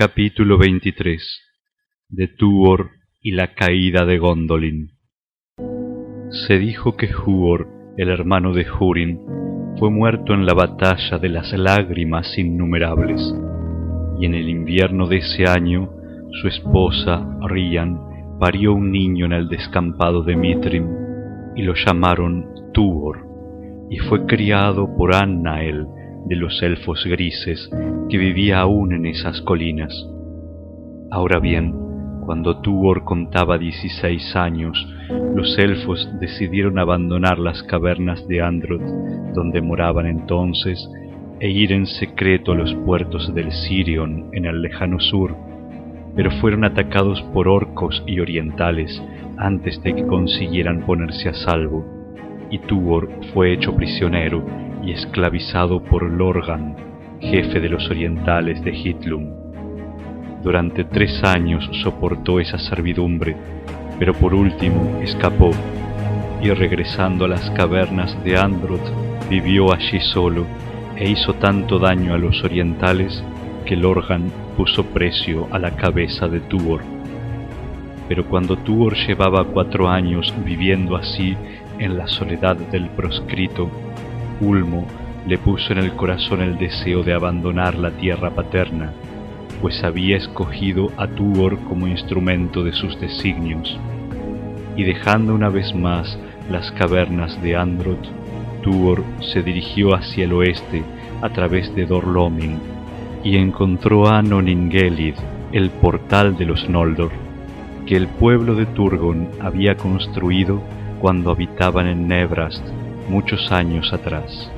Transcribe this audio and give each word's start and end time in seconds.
Capítulo 0.00 0.58
23 0.58 1.20
de 2.08 2.28
Tuor 2.28 2.90
y 3.20 3.32
la 3.32 3.54
caída 3.54 4.04
de 4.04 4.18
Gondolin. 4.18 4.92
Se 6.46 6.56
dijo 6.56 6.96
que 6.96 7.08
Huor, 7.12 7.66
el 7.96 8.08
hermano 8.08 8.52
de 8.52 8.64
Hurin, 8.70 9.18
fue 9.76 9.90
muerto 9.90 10.34
en 10.34 10.46
la 10.46 10.54
batalla 10.54 11.18
de 11.18 11.28
las 11.28 11.52
lágrimas 11.52 12.38
innumerables, 12.38 13.20
y 14.20 14.26
en 14.26 14.34
el 14.36 14.48
invierno 14.48 15.08
de 15.08 15.16
ese 15.16 15.48
año 15.48 15.90
su 16.40 16.46
esposa, 16.46 17.36
Rian, 17.48 18.38
parió 18.38 18.74
un 18.74 18.92
niño 18.92 19.26
en 19.26 19.32
el 19.32 19.48
descampado 19.48 20.22
de 20.22 20.36
Mitrim, 20.36 20.86
y 21.56 21.62
lo 21.62 21.74
llamaron 21.74 22.46
Tuor, 22.72 23.26
y 23.90 23.98
fue 23.98 24.26
criado 24.26 24.94
por 24.96 25.12
Annael 25.12 25.88
de 26.26 26.36
los 26.36 26.62
elfos 26.62 27.04
grises 27.04 27.70
que 28.08 28.18
vivía 28.18 28.60
aún 28.60 28.92
en 28.92 29.06
esas 29.06 29.40
colinas. 29.42 29.92
Ahora 31.10 31.38
bien, 31.38 31.74
cuando 32.20 32.60
Tuor 32.60 33.04
contaba 33.04 33.56
dieciséis 33.56 34.36
años, 34.36 34.86
los 35.34 35.58
elfos 35.58 36.06
decidieron 36.20 36.78
abandonar 36.78 37.38
las 37.38 37.62
cavernas 37.62 38.28
de 38.28 38.42
Androth, 38.42 38.84
donde 39.34 39.62
moraban 39.62 40.06
entonces, 40.06 40.86
e 41.40 41.48
ir 41.50 41.72
en 41.72 41.86
secreto 41.86 42.52
a 42.52 42.54
los 42.54 42.74
puertos 42.74 43.32
del 43.34 43.50
Sirion 43.50 44.28
en 44.32 44.44
el 44.44 44.60
lejano 44.60 45.00
sur, 45.00 45.34
pero 46.14 46.30
fueron 46.32 46.64
atacados 46.64 47.22
por 47.32 47.48
orcos 47.48 48.02
y 48.06 48.20
orientales 48.20 49.02
antes 49.38 49.82
de 49.82 49.94
que 49.94 50.06
consiguieran 50.06 50.84
ponerse 50.84 51.30
a 51.30 51.34
salvo, 51.34 51.86
y 52.50 52.58
Tuor 52.58 53.08
fue 53.32 53.54
hecho 53.54 53.74
prisionero 53.74 54.67
y 54.88 54.92
esclavizado 54.92 55.84
por 55.84 56.02
Lorgan, 56.02 56.74
jefe 57.20 57.60
de 57.60 57.68
los 57.68 57.90
orientales 57.90 58.64
de 58.64 58.74
Hitlum. 58.74 59.26
Durante 60.42 60.84
tres 60.84 61.22
años 61.24 61.68
soportó 61.82 62.40
esa 62.40 62.58
servidumbre, 62.58 63.36
pero 63.98 64.14
por 64.14 64.32
último 64.32 64.98
escapó 65.02 65.50
y 66.40 66.48
regresando 66.48 67.26
a 67.26 67.28
las 67.28 67.50
cavernas 67.50 68.16
de 68.24 68.38
Androth 68.38 69.28
vivió 69.28 69.74
allí 69.74 70.00
solo 70.00 70.46
e 70.96 71.10
hizo 71.10 71.34
tanto 71.34 71.78
daño 71.78 72.14
a 72.14 72.18
los 72.18 72.42
orientales 72.42 73.22
que 73.66 73.76
Lorgan 73.76 74.32
puso 74.56 74.86
precio 74.86 75.48
a 75.50 75.58
la 75.58 75.72
cabeza 75.72 76.28
de 76.28 76.40
Tuor. 76.40 76.80
Pero 78.08 78.24
cuando 78.24 78.56
Tuor 78.56 78.96
llevaba 78.96 79.44
cuatro 79.44 79.90
años 79.90 80.32
viviendo 80.46 80.96
así 80.96 81.36
en 81.78 81.98
la 81.98 82.06
soledad 82.06 82.56
del 82.56 82.88
proscrito, 82.88 83.70
Le 84.40 85.36
puso 85.36 85.72
en 85.72 85.78
el 85.78 85.92
corazón 85.94 86.40
el 86.40 86.58
deseo 86.58 87.02
de 87.02 87.12
abandonar 87.12 87.74
la 87.76 87.90
tierra 87.90 88.30
paterna, 88.30 88.92
pues 89.60 89.82
había 89.82 90.16
escogido 90.16 90.92
a 90.96 91.08
Tuor 91.08 91.58
como 91.64 91.88
instrumento 91.88 92.62
de 92.62 92.72
sus 92.72 92.98
designios. 93.00 93.78
Y 94.76 94.84
dejando 94.84 95.34
una 95.34 95.48
vez 95.48 95.74
más 95.74 96.16
las 96.48 96.70
cavernas 96.72 97.42
de 97.42 97.56
Androth, 97.56 98.06
Tuor 98.62 99.02
se 99.20 99.42
dirigió 99.42 99.94
hacia 99.94 100.24
el 100.24 100.32
oeste 100.32 100.84
a 101.20 101.30
través 101.30 101.74
de 101.74 101.84
Dorlomin 101.84 102.58
y 103.24 103.36
encontró 103.36 104.08
a 104.08 104.22
Noningelid, 104.22 105.14
el 105.52 105.70
portal 105.70 106.36
de 106.36 106.46
los 106.46 106.68
Noldor, 106.68 107.10
que 107.86 107.96
el 107.96 108.06
pueblo 108.06 108.54
de 108.54 108.66
Turgon 108.66 109.30
había 109.40 109.76
construido 109.76 110.62
cuando 111.00 111.32
habitaban 111.32 111.88
en 111.88 112.06
Nebrast 112.06 112.64
muchos 113.08 113.50
años 113.52 113.92
atrás. 113.92 114.50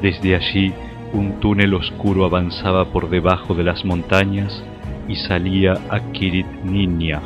Desde 0.00 0.34
allí 0.34 0.72
un 1.12 1.40
túnel 1.40 1.74
oscuro 1.74 2.24
avanzaba 2.24 2.86
por 2.86 3.08
debajo 3.08 3.54
de 3.54 3.64
las 3.64 3.84
montañas 3.84 4.62
y 5.08 5.16
salía 5.16 5.74
a 5.88 6.00
Kirit 6.12 6.46
Ninyah, 6.64 7.22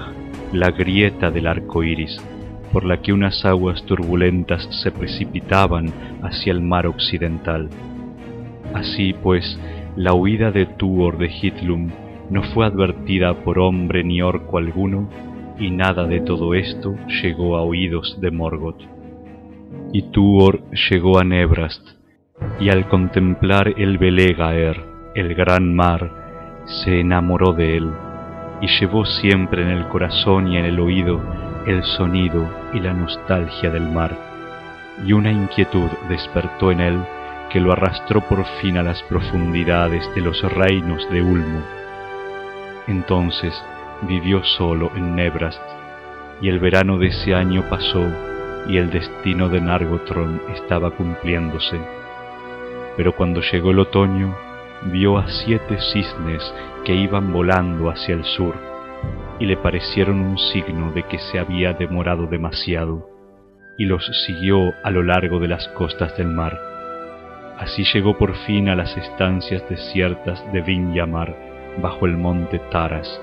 la 0.53 0.71
grieta 0.71 1.31
del 1.31 1.47
arco 1.47 1.83
iris, 1.83 2.17
por 2.73 2.85
la 2.85 3.03
que 3.03 3.13
unas 3.13 3.45
aguas 3.45 3.85
turbulentas 3.85 4.69
se 4.83 4.91
precipitaban 4.91 5.93
hacia 6.23 6.53
el 6.53 6.61
mar 6.61 6.87
occidental. 6.87 7.69
Así 8.73 9.13
pues, 9.13 9.59
la 9.97 10.15
huida 10.15 10.51
de 10.51 10.67
Tuor 10.67 11.19
de 11.19 11.31
Hitlum 11.31 11.91
no 12.31 12.43
fue 12.55 12.65
advertida 12.65 13.35
por 13.43 13.59
hombre 13.59 14.05
ni 14.05 14.23
orco 14.23 14.59
alguno, 14.59 15.09
y 15.59 15.71
nada 15.71 16.07
de 16.07 16.21
todo 16.21 16.55
esto 16.55 16.95
llegó 17.23 17.57
a 17.57 17.63
oídos 17.63 18.19
de 18.21 18.31
Morgoth. 18.31 18.92
Y 19.95 20.11
Tuor 20.11 20.63
llegó 20.91 21.19
a 21.19 21.25
Nebrast, 21.25 21.87
y 22.59 22.71
al 22.71 22.89
contemplar 22.89 23.75
el 23.77 23.99
Belegaer, 23.99 24.83
el 25.15 25.35
gran 25.35 25.75
mar, 25.75 26.11
se 26.65 27.01
enamoró 27.01 27.53
de 27.53 27.77
él, 27.77 27.91
y 28.63 28.69
llevó 28.69 29.05
siempre 29.05 29.63
en 29.63 29.69
el 29.69 29.89
corazón 29.89 30.49
y 30.49 30.57
en 30.57 30.65
el 30.65 30.81
oído 30.81 31.21
el 31.67 31.85
sonido 31.85 32.49
y 32.73 32.81
la 32.81 32.95
nostalgia 32.95 33.69
del 33.71 33.83
mar, 33.83 34.17
y 35.07 35.13
una 35.13 35.31
inquietud 35.31 35.91
despertó 36.09 36.73
en 36.73 36.81
él 36.81 36.99
que 37.51 37.61
lo 37.61 37.73
arrastró 37.73 38.23
por 38.23 38.47
fin 38.63 38.79
a 38.79 38.83
las 38.83 39.03
profundidades 39.03 40.09
de 40.15 40.23
los 40.23 40.41
reinos 40.55 41.07
de 41.11 41.21
Ulmo. 41.21 41.63
Entonces 42.89 43.53
vivió 44.09 44.43
solo 44.43 44.91
en 44.97 45.15
Nebrast, 45.17 45.61
y 46.41 46.49
el 46.49 46.61
verano 46.61 46.97
de 46.97 47.09
ese 47.09 47.35
año 47.35 47.63
pasó 47.69 48.32
y 48.69 48.77
el 48.77 48.91
destino 48.91 49.49
de 49.49 49.61
Nargothrond 49.61 50.41
estaba 50.55 50.91
cumpliéndose. 50.91 51.81
Pero 52.97 53.15
cuando 53.15 53.41
llegó 53.41 53.71
el 53.71 53.81
otoño, 53.81 54.37
vio 54.91 55.19
a 55.19 55.29
siete 55.29 55.79
cisnes 55.93 56.55
que 56.85 56.95
iban 56.95 57.33
volando 57.33 57.91
hacia 57.91 58.15
el 58.15 58.25
sur, 58.25 58.55
y 59.39 59.47
le 59.47 59.57
parecieron 59.57 60.21
un 60.21 60.39
signo 60.39 60.93
de 60.93 61.05
que 61.05 61.19
se 61.19 61.39
había 61.39 61.73
demorado 61.73 62.27
demasiado, 62.27 63.09
y 63.79 63.87
los 63.87 64.05
siguió 64.27 64.73
a 64.85 64.91
lo 64.91 65.03
largo 65.03 65.39
de 65.39 65.49
las 65.49 65.67
costas 65.69 66.17
del 66.17 66.29
mar. 66.29 66.59
Así 67.59 67.85
llegó 67.93 68.19
por 68.19 68.35
fin 68.47 68.69
a 68.69 68.77
las 68.77 68.97
estancias 68.97 69.69
desiertas 69.69 70.43
de 70.53 70.61
Vinyamar, 70.61 71.35
bajo 71.81 72.07
el 72.07 72.17
monte 72.17 72.61
Taras, 72.71 73.21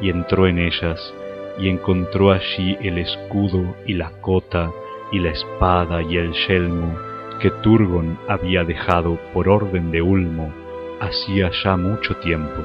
y 0.00 0.10
entró 0.10 0.46
en 0.46 0.58
ellas, 0.58 1.14
y 1.58 1.68
encontró 1.68 2.32
allí 2.32 2.76
el 2.80 2.98
escudo 2.98 3.74
y 3.86 3.94
la 3.94 4.10
cota 4.20 4.70
y 5.10 5.18
la 5.18 5.30
espada 5.30 6.02
y 6.02 6.16
el 6.16 6.32
yelmo 6.32 6.96
que 7.40 7.50
Turgon 7.62 8.18
había 8.28 8.64
dejado 8.64 9.18
por 9.32 9.48
orden 9.48 9.90
de 9.90 10.00
Ulmo 10.00 10.52
hacía 11.00 11.50
ya 11.64 11.76
mucho 11.76 12.16
tiempo. 12.16 12.62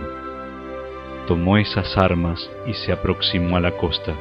Tomó 1.27 1.57
esas 1.57 1.97
armas 1.97 2.49
y 2.67 2.73
se 2.73 2.91
aproximó 2.91 3.57
a 3.57 3.59
la 3.59 3.71
costa, 3.71 4.13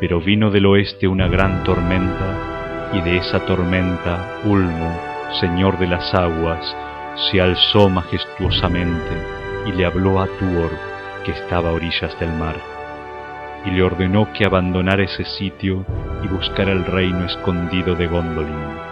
pero 0.00 0.20
vino 0.20 0.50
del 0.50 0.66
oeste 0.66 1.06
una 1.06 1.28
gran 1.28 1.62
tormenta 1.62 2.90
y 2.92 3.00
de 3.02 3.18
esa 3.18 3.44
tormenta 3.46 4.40
Ulmo, 4.44 4.98
señor 5.40 5.78
de 5.78 5.86
las 5.86 6.14
aguas, 6.14 6.76
se 7.30 7.40
alzó 7.40 7.88
majestuosamente 7.88 9.14
y 9.66 9.72
le 9.72 9.84
habló 9.86 10.20
a 10.20 10.26
Tuor 10.26 10.70
que 11.24 11.32
estaba 11.32 11.70
a 11.70 11.72
orillas 11.72 12.18
del 12.18 12.32
mar 12.32 12.73
y 13.64 13.70
le 13.70 13.82
ordenó 13.82 14.32
que 14.32 14.44
abandonara 14.44 15.04
ese 15.04 15.24
sitio 15.24 15.84
y 16.22 16.28
buscara 16.28 16.72
el 16.72 16.84
reino 16.84 17.24
escondido 17.24 17.94
de 17.94 18.06
Gondolin. 18.06 18.84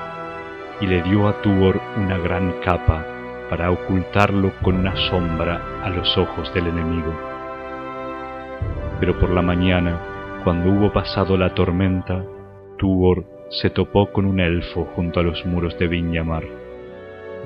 Y 0.81 0.87
le 0.87 1.03
dio 1.03 1.29
a 1.29 1.41
Tuor 1.43 1.81
una 1.97 2.19
gran 2.19 2.55
capa 2.65 3.05
para 3.51 3.71
ocultarlo 3.71 4.53
con 4.63 4.77
una 4.77 4.97
sombra 4.97 5.61
a 5.83 5.91
los 5.91 6.17
ojos 6.17 6.53
del 6.55 6.69
enemigo. 6.69 7.13
Pero 8.99 9.19
por 9.19 9.31
la 9.31 9.43
mañana, 9.43 9.99
cuando 10.45 10.71
hubo 10.71 10.93
pasado 10.93 11.37
la 11.37 11.55
tormenta, 11.55 12.25
Tuor 12.79 13.25
se 13.51 13.69
topó 13.69 14.11
con 14.11 14.25
un 14.25 14.41
elfo 14.41 14.89
junto 14.97 15.21
a 15.21 15.23
los 15.23 15.45
muros 15.45 15.79
de 15.79 15.87
Viñamar, 15.87 16.45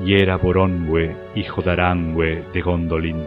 y 0.04 0.14
era 0.14 0.36
Boronwe, 0.36 1.16
hijo 1.34 1.62
de 1.62 1.72
Arangwe 1.72 2.44
de 2.52 2.60
Gondolin, 2.60 3.26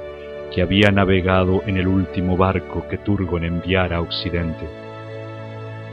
que 0.53 0.61
había 0.61 0.91
navegado 0.91 1.63
en 1.65 1.77
el 1.77 1.88
último 1.88 2.38
barco 2.38 2.88
que 2.88 2.97
Turgon 2.97 3.44
enviara 3.44 3.97
a 3.97 4.01
Occidente. 4.01 4.68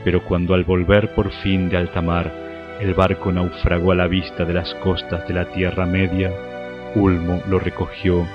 Pero 0.03 0.23
cuando 0.23 0.53
al 0.53 0.63
volver 0.63 1.13
por 1.13 1.31
fin 1.31 1.69
de 1.69 1.77
alta 1.77 2.01
mar 2.01 2.31
el 2.79 2.93
barco 2.93 3.31
naufragó 3.31 3.91
a 3.91 3.95
la 3.95 4.07
vista 4.07 4.45
de 4.45 4.53
las 4.53 4.73
costas 4.75 5.27
de 5.27 5.33
la 5.33 5.45
Tierra 5.45 5.85
Media, 5.85 6.31
Ulmo 6.95 7.41
lo 7.49 7.59
recogió, 7.59 8.25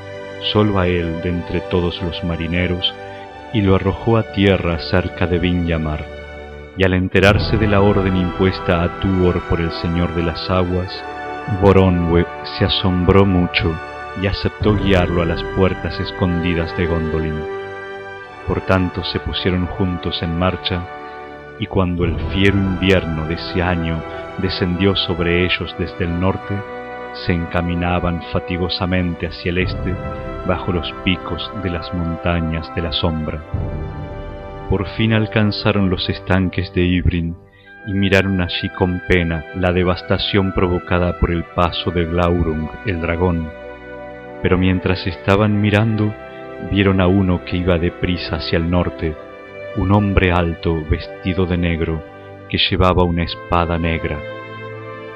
solo 0.52 0.78
a 0.78 0.88
él 0.88 1.22
de 1.22 1.28
entre 1.28 1.60
todos 1.62 2.02
los 2.02 2.22
marineros, 2.24 2.92
y 3.52 3.60
lo 3.60 3.76
arrojó 3.76 4.16
a 4.16 4.32
tierra 4.32 4.78
cerca 4.78 5.26
de 5.26 5.38
Vinyamar. 5.38 6.04
Y 6.76 6.84
al 6.84 6.94
enterarse 6.94 7.56
de 7.56 7.68
la 7.68 7.82
orden 7.82 8.16
impuesta 8.16 8.82
a 8.82 9.00
Tuor 9.00 9.40
por 9.48 9.60
el 9.60 9.70
Señor 9.72 10.14
de 10.14 10.22
las 10.22 10.50
Aguas, 10.50 11.04
Boronwe 11.60 12.26
se 12.58 12.64
asombró 12.64 13.24
mucho 13.24 13.72
y 14.20 14.26
aceptó 14.26 14.74
guiarlo 14.76 15.22
a 15.22 15.26
las 15.26 15.42
puertas 15.56 15.98
escondidas 16.00 16.76
de 16.76 16.86
Gondolin. 16.86 17.40
Por 18.46 18.60
tanto 18.62 19.04
se 19.04 19.20
pusieron 19.20 19.66
juntos 19.66 20.22
en 20.22 20.38
marcha, 20.38 20.82
y 21.58 21.66
cuando 21.66 22.04
el 22.04 22.16
fiero 22.32 22.56
invierno 22.56 23.26
de 23.26 23.34
ese 23.34 23.62
año 23.62 24.02
descendió 24.38 24.96
sobre 24.96 25.44
ellos 25.44 25.74
desde 25.78 26.04
el 26.04 26.20
norte, 26.20 26.54
se 27.26 27.32
encaminaban 27.32 28.22
fatigosamente 28.32 29.26
hacia 29.26 29.50
el 29.50 29.58
este 29.58 29.94
bajo 30.46 30.72
los 30.72 30.90
picos 31.04 31.50
de 31.62 31.70
las 31.70 31.92
montañas 31.94 32.74
de 32.74 32.82
la 32.82 32.92
sombra. 32.92 33.42
Por 34.68 34.86
fin 34.96 35.12
alcanzaron 35.12 35.90
los 35.90 36.08
estanques 36.08 36.72
de 36.74 36.82
Ibrin 36.82 37.36
y 37.86 37.92
miraron 37.92 38.40
allí 38.40 38.68
con 38.70 39.02
pena 39.06 39.44
la 39.56 39.72
devastación 39.72 40.52
provocada 40.52 41.18
por 41.18 41.30
el 41.30 41.44
paso 41.44 41.90
de 41.90 42.06
Glaurung, 42.06 42.68
el 42.86 43.00
dragón. 43.00 43.61
Pero 44.42 44.58
mientras 44.58 45.06
estaban 45.06 45.60
mirando, 45.60 46.12
vieron 46.70 47.00
a 47.00 47.06
uno 47.06 47.44
que 47.44 47.56
iba 47.56 47.78
deprisa 47.78 48.36
hacia 48.36 48.58
el 48.58 48.70
norte, 48.70 49.14
un 49.76 49.92
hombre 49.92 50.32
alto 50.32 50.82
vestido 50.90 51.46
de 51.46 51.56
negro 51.56 52.02
que 52.48 52.58
llevaba 52.58 53.04
una 53.04 53.22
espada 53.22 53.78
negra. 53.78 54.18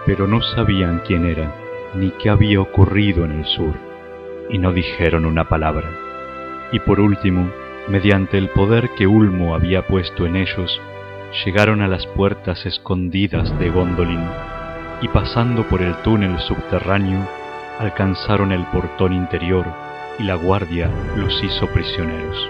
Pero 0.07 0.27
no 0.27 0.41
sabían 0.41 1.03
quién 1.07 1.27
era, 1.27 1.55
ni 1.95 2.11
qué 2.13 2.31
había 2.31 2.61
ocurrido 2.61 3.25
en 3.25 3.33
el 3.33 3.45
sur, 3.45 3.75
y 4.49 4.59
no 4.59 4.73
dijeron 4.73 5.27
una 5.27 5.49
palabra. 5.49 5.91
Y 6.73 6.79
por 6.79 7.01
último, 7.01 7.51
mediante 7.89 8.39
el 8.39 8.49
poder 8.49 8.91
que 8.97 9.07
Ulmo 9.07 9.55
había 9.55 9.87
puesto 9.87 10.27
en 10.27 10.37
ellos, 10.37 10.81
llegaron 11.45 11.83
a 11.83 11.89
las 11.89 12.07
puertas 12.07 12.65
escondidas 12.67 13.59
de 13.59 13.71
Gondolin 13.71 14.25
y 15.03 15.09
pasando 15.09 15.65
por 15.65 15.83
el 15.83 15.95
túnel 15.97 16.39
subterráneo 16.39 17.29
alcanzaron 17.79 18.53
el 18.53 18.65
portón 18.67 19.13
interior 19.13 19.67
y 20.19 20.23
la 20.23 20.35
guardia 20.35 20.91
los 21.17 21.43
hizo 21.43 21.67
prisioneros. 21.69 22.49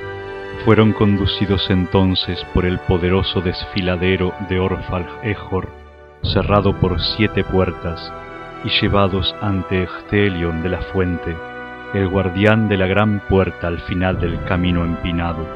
Fueron 0.64 0.92
conducidos 0.92 1.68
entonces 1.70 2.44
por 2.54 2.64
el 2.64 2.78
poderoso 2.80 3.40
desfiladero 3.40 4.32
de 4.48 4.58
Orfalg 4.58 5.06
Ejor, 5.22 5.68
cerrado 6.22 6.78
por 6.80 7.00
siete 7.00 7.44
puertas, 7.44 8.12
y 8.64 8.68
llevados 8.80 9.34
ante 9.40 9.82
Ectelion 9.82 10.62
de 10.62 10.68
la 10.70 10.80
Fuente, 10.80 11.36
el 11.94 12.08
guardián 12.08 12.68
de 12.68 12.76
la 12.76 12.86
gran 12.86 13.20
puerta 13.28 13.68
al 13.68 13.80
final 13.80 14.18
del 14.18 14.42
camino 14.44 14.84
empinado, 14.84 15.46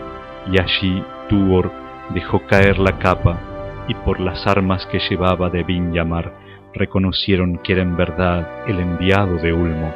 y 0.51 0.61
allí 0.61 1.03
Tuor 1.29 1.73
dejó 2.11 2.47
caer 2.47 2.79
la 2.79 2.99
capa 2.99 3.39
y 3.89 3.95
por 3.95 4.21
las 4.21 4.47
armas 4.47 4.87
que 4.87 5.01
llevaba 5.01 5.51
de 5.51 5.65
reconocieron 6.75 7.59
que 7.59 7.73
era 7.73 7.83
en 7.83 7.97
verdad 7.97 8.69
el 8.69 8.81
enviado 8.81 9.37
de 9.37 9.53
Ulmo. 9.53 9.93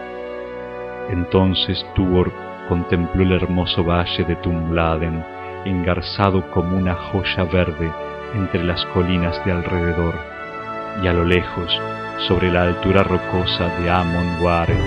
Entonces 1.10 1.84
Tuor 1.94 2.32
contempló 2.68 3.22
el 3.22 3.32
hermoso 3.32 3.84
valle 3.84 4.24
de 4.24 4.36
Tumladen, 4.36 5.24
engarzado 5.64 6.50
como 6.50 6.76
una 6.76 6.94
joya 6.94 7.44
verde 7.44 7.90
entre 8.34 8.64
las 8.64 8.84
colinas 8.86 9.42
de 9.44 9.52
alrededor, 9.52 10.14
y 11.02 11.06
a 11.06 11.12
lo 11.12 11.24
lejos, 11.24 11.80
sobre 12.28 12.50
la 12.50 12.62
altura 12.62 13.02
rocosa 13.02 13.68
de 13.80 13.90
Amon 13.90 14.42
Waren, 14.42 14.78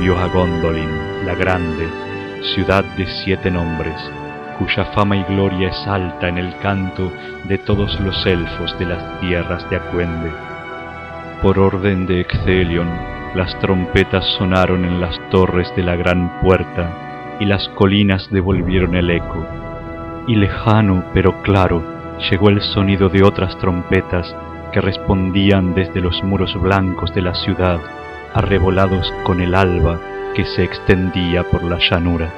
vio 0.00 0.16
a 0.18 0.26
Gondolin, 0.28 1.26
la 1.26 1.34
grande, 1.34 1.88
ciudad 2.54 2.84
de 2.96 3.06
siete 3.06 3.50
nombres, 3.50 4.00
cuya 4.58 4.84
fama 4.86 5.16
y 5.16 5.24
gloria 5.24 5.68
es 5.68 5.86
alta 5.86 6.28
en 6.28 6.38
el 6.38 6.56
canto 6.58 7.10
de 7.44 7.58
todos 7.58 7.98
los 8.00 8.26
elfos 8.26 8.78
de 8.78 8.86
las 8.86 9.20
tierras 9.20 9.68
de 9.70 9.76
Acuende. 9.76 10.49
Por 11.42 11.58
orden 11.58 12.06
de 12.06 12.20
Excelion, 12.20 12.88
las 13.34 13.58
trompetas 13.60 14.24
sonaron 14.36 14.84
en 14.84 15.00
las 15.00 15.18
torres 15.30 15.72
de 15.74 15.82
la 15.82 15.96
gran 15.96 16.40
puerta 16.42 17.36
y 17.40 17.46
las 17.46 17.66
colinas 17.70 18.28
devolvieron 18.30 18.94
el 18.94 19.08
eco. 19.10 19.46
Y 20.26 20.36
lejano 20.36 21.02
pero 21.14 21.40
claro 21.40 21.82
llegó 22.30 22.50
el 22.50 22.60
sonido 22.60 23.08
de 23.08 23.22
otras 23.22 23.56
trompetas 23.56 24.36
que 24.70 24.82
respondían 24.82 25.74
desde 25.74 26.02
los 26.02 26.22
muros 26.22 26.54
blancos 26.60 27.14
de 27.14 27.22
la 27.22 27.34
ciudad, 27.34 27.80
arrebolados 28.34 29.10
con 29.24 29.40
el 29.40 29.54
alba 29.54 29.98
que 30.34 30.44
se 30.44 30.62
extendía 30.62 31.42
por 31.44 31.62
la 31.62 31.78
llanura. 31.78 32.28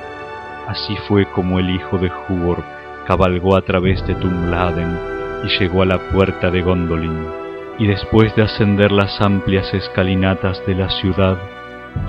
Así 0.68 0.96
fue 1.08 1.26
como 1.26 1.58
el 1.58 1.70
hijo 1.70 1.98
de 1.98 2.10
Huor 2.28 2.62
cabalgó 3.08 3.56
a 3.56 3.62
través 3.62 4.06
de 4.06 4.14
Tumladen 4.14 4.96
y 5.42 5.48
llegó 5.58 5.82
a 5.82 5.86
la 5.86 5.98
puerta 5.98 6.52
de 6.52 6.62
Gondolin, 6.62 7.41
y 7.78 7.86
después 7.86 8.34
de 8.36 8.42
ascender 8.42 8.92
las 8.92 9.20
amplias 9.20 9.72
escalinatas 9.74 10.64
de 10.66 10.74
la 10.74 10.90
ciudad, 10.90 11.38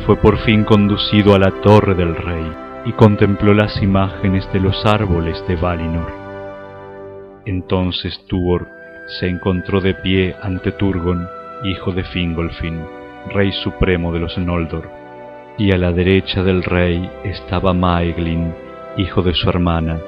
fue 0.06 0.16
por 0.18 0.38
fin 0.40 0.64
conducido 0.64 1.36
a 1.36 1.40
la 1.40 1.52
torre 1.62 1.96
del 1.96 2.16
rey 2.16 2.52
y 2.86 2.92
contempló 2.94 3.54
las 3.54 3.82
imágenes 3.82 4.52
de 4.54 4.60
los 4.60 4.86
árboles 4.86 5.44
de 5.48 5.56
Valinor. 5.56 6.12
Entonces 7.46 8.20
Tuor 8.28 8.68
se 9.20 9.28
encontró 9.28 9.82
de 9.82 9.94
pie 9.94 10.36
ante 10.42 10.72
Turgon, 10.72 11.28
hijo 11.64 11.92
de 11.92 12.04
Fingolfin, 12.04 12.82
rey 13.34 13.52
supremo 13.52 14.12
de 14.12 14.20
los 14.20 14.38
Noldor 14.38 15.04
y 15.58 15.72
a 15.72 15.78
la 15.78 15.92
derecha 15.92 16.44
del 16.44 16.64
rey 16.64 17.10
estaba 17.24 17.74
Maeglin, 17.74 18.54
hijo 18.98 19.22
de 19.22 19.34
su 19.34 19.50
hermana, 19.50 20.00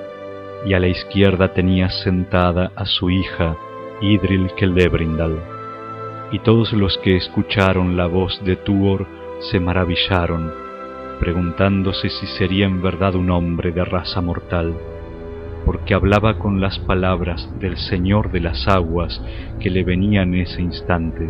y 0.65 0.73
a 0.73 0.79
la 0.79 0.87
izquierda 0.87 1.49
tenía 1.49 1.89
sentada 1.89 2.71
a 2.75 2.85
su 2.85 3.09
hija 3.11 3.55
Idril. 4.01 4.51
Y 6.31 6.39
todos 6.39 6.73
los 6.73 6.97
que 6.97 7.15
escucharon 7.15 7.95
la 7.95 8.07
voz 8.07 8.43
de 8.43 8.57
Tuor 8.57 9.07
se 9.39 9.59
maravillaron, 9.61 10.51
preguntándose 11.19 12.09
si 12.09 12.27
sería 12.27 12.65
en 12.65 12.81
verdad 12.81 13.15
un 13.15 13.31
hombre 13.31 13.71
de 13.71 13.85
raza 13.85 14.19
mortal, 14.19 14.75
porque 15.65 15.93
hablaba 15.93 16.37
con 16.39 16.59
las 16.59 16.77
palabras 16.79 17.49
del 17.59 17.77
Señor 17.77 18.31
de 18.31 18.41
las 18.41 18.67
aguas 18.67 19.23
que 19.61 19.69
le 19.69 19.83
venían 19.83 20.33
en 20.33 20.41
ese 20.41 20.61
instante, 20.61 21.29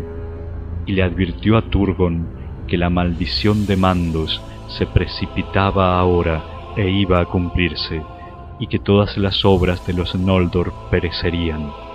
y 0.86 0.92
le 0.92 1.04
advirtió 1.04 1.56
a 1.56 1.62
Turgon 1.62 2.26
que 2.66 2.76
la 2.76 2.90
maldición 2.90 3.66
de 3.66 3.76
Mandos 3.76 4.42
se 4.76 4.86
precipitaba 4.86 6.00
ahora 6.00 6.42
e 6.76 6.90
iba 6.90 7.20
a 7.20 7.26
cumplirse, 7.26 8.02
y 8.58 8.66
que 8.66 8.80
todas 8.80 9.16
las 9.18 9.44
obras 9.44 9.86
de 9.86 9.92
los 9.92 10.16
Noldor 10.16 10.72
perecerían. 10.90 11.85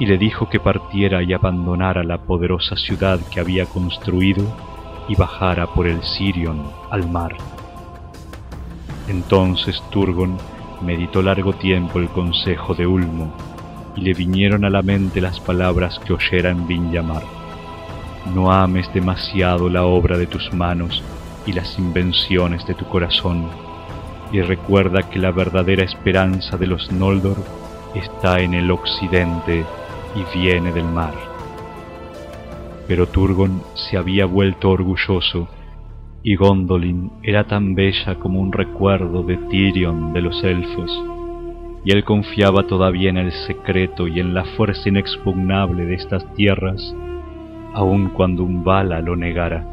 Y 0.00 0.06
le 0.06 0.18
dijo 0.18 0.48
que 0.48 0.58
partiera 0.58 1.22
y 1.22 1.32
abandonara 1.32 2.02
la 2.02 2.18
poderosa 2.18 2.74
ciudad 2.74 3.20
que 3.30 3.38
había 3.38 3.66
construido 3.66 4.44
y 5.08 5.14
bajara 5.14 5.68
por 5.68 5.86
el 5.86 6.02
Sirion 6.02 6.64
al 6.90 7.08
mar. 7.08 7.36
Entonces 9.06 9.80
Turgon 9.90 10.36
meditó 10.82 11.22
largo 11.22 11.52
tiempo 11.52 12.00
el 12.00 12.08
consejo 12.08 12.74
de 12.74 12.88
Ulmo, 12.88 13.32
y 13.94 14.00
le 14.00 14.14
vinieron 14.14 14.64
a 14.64 14.70
la 14.70 14.82
mente 14.82 15.20
las 15.20 15.38
palabras 15.38 16.00
que 16.00 16.14
oyera 16.14 16.50
en 16.50 16.66
Vinyamar 16.66 17.22
no 18.26 18.52
ames 18.52 18.92
demasiado 18.92 19.68
la 19.68 19.84
obra 19.84 20.18
de 20.18 20.26
tus 20.26 20.52
manos 20.52 21.02
y 21.46 21.52
las 21.52 21.78
invenciones 21.78 22.66
de 22.66 22.74
tu 22.74 22.84
corazón, 22.86 23.48
y 24.32 24.40
recuerda 24.40 25.08
que 25.08 25.18
la 25.18 25.32
verdadera 25.32 25.84
esperanza 25.84 26.56
de 26.56 26.66
los 26.66 26.92
Noldor 26.92 27.38
está 27.94 28.40
en 28.40 28.54
el 28.54 28.70
occidente 28.70 29.64
y 30.14 30.38
viene 30.38 30.72
del 30.72 30.84
mar. 30.84 31.14
Pero 32.88 33.06
Turgon 33.06 33.62
se 33.74 33.96
había 33.96 34.26
vuelto 34.26 34.70
orgulloso, 34.70 35.48
y 36.22 36.34
Gondolin 36.34 37.10
era 37.22 37.44
tan 37.44 37.74
bella 37.74 38.16
como 38.16 38.40
un 38.40 38.52
recuerdo 38.52 39.22
de 39.22 39.36
Tirion 39.36 40.12
de 40.12 40.20
los 40.20 40.42
elfos, 40.44 40.90
y 41.84 41.92
él 41.92 42.04
confiaba 42.04 42.66
todavía 42.66 43.10
en 43.10 43.16
el 43.16 43.32
secreto 43.32 44.06
y 44.06 44.20
en 44.20 44.34
la 44.34 44.44
fuerza 44.44 44.88
inexpugnable 44.88 45.86
de 45.86 45.94
estas 45.94 46.34
tierras, 46.34 46.94
aun 47.72 48.10
cuando 48.10 48.42
un 48.42 48.64
bala 48.64 49.00
lo 49.00 49.16
negara. 49.16 49.66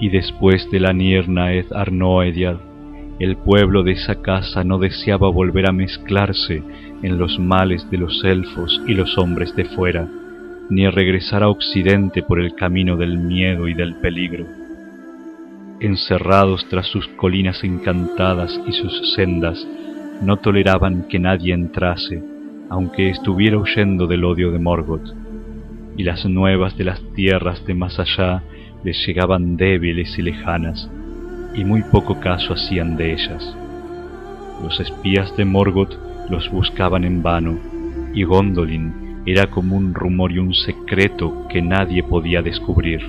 Y 0.00 0.08
después 0.08 0.68
de 0.70 0.80
la 0.80 0.92
Niernaed 0.92 1.72
Arnoediad, 1.72 2.56
el 3.20 3.36
pueblo 3.36 3.84
de 3.84 3.92
esa 3.92 4.20
casa 4.20 4.64
no 4.64 4.78
deseaba 4.78 5.30
volver 5.30 5.68
a 5.68 5.72
mezclarse 5.72 6.62
en 7.02 7.18
los 7.18 7.38
males 7.38 7.88
de 7.90 7.98
los 7.98 8.22
elfos 8.24 8.80
y 8.86 8.94
los 8.94 9.18
hombres 9.18 9.54
de 9.56 9.64
fuera, 9.64 10.08
ni 10.70 10.88
regresar 10.88 11.42
a 11.42 11.48
Occidente 11.48 12.22
por 12.22 12.40
el 12.40 12.54
camino 12.54 12.96
del 12.96 13.18
miedo 13.18 13.68
y 13.68 13.74
del 13.74 13.96
peligro. 13.96 14.46
Encerrados 15.80 16.66
tras 16.68 16.86
sus 16.86 17.08
colinas 17.08 17.64
encantadas 17.64 18.58
y 18.66 18.72
sus 18.72 19.14
sendas, 19.14 19.66
no 20.22 20.36
toleraban 20.36 21.08
que 21.08 21.18
nadie 21.18 21.52
entrase, 21.52 22.22
aunque 22.70 23.10
estuviera 23.10 23.58
huyendo 23.58 24.06
del 24.06 24.24
odio 24.24 24.52
de 24.52 24.58
Morgoth 24.58 25.22
y 25.96 26.04
las 26.04 26.24
nuevas 26.24 26.76
de 26.76 26.84
las 26.84 27.00
tierras 27.14 27.64
de 27.66 27.74
más 27.74 27.98
allá 27.98 28.42
les 28.84 29.06
llegaban 29.06 29.56
débiles 29.56 30.18
y 30.18 30.22
lejanas, 30.22 30.90
y 31.54 31.64
muy 31.64 31.82
poco 31.82 32.18
caso 32.18 32.54
hacían 32.54 32.96
de 32.96 33.12
ellas. 33.12 33.56
Los 34.62 34.80
espías 34.80 35.36
de 35.36 35.44
Morgoth 35.44 35.94
los 36.32 36.50
buscaban 36.50 37.04
en 37.04 37.22
vano, 37.22 37.58
y 38.12 38.24
Gondolin 38.24 39.22
era 39.26 39.46
como 39.48 39.76
un 39.76 39.94
rumor 39.94 40.32
y 40.32 40.38
un 40.38 40.54
secreto 40.54 41.46
que 41.48 41.62
nadie 41.62 42.02
podía 42.02 42.42
descubrir. 42.42 43.02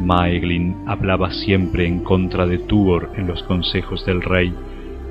Maeglin 0.00 0.76
hablaba 0.86 1.32
siempre 1.32 1.86
en 1.86 1.98
contra 1.98 2.46
de 2.46 2.58
Tuor 2.58 3.10
en 3.16 3.26
los 3.26 3.42
consejos 3.42 4.06
del 4.06 4.22
rey, 4.22 4.54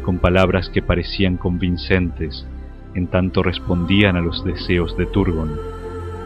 con 0.03 0.17
palabras 0.17 0.69
que 0.69 0.81
parecían 0.81 1.37
convincentes, 1.37 2.47
en 2.95 3.07
tanto 3.07 3.43
respondían 3.43 4.15
a 4.15 4.21
los 4.21 4.43
deseos 4.43 4.97
de 4.97 5.05
Turgon 5.05 5.51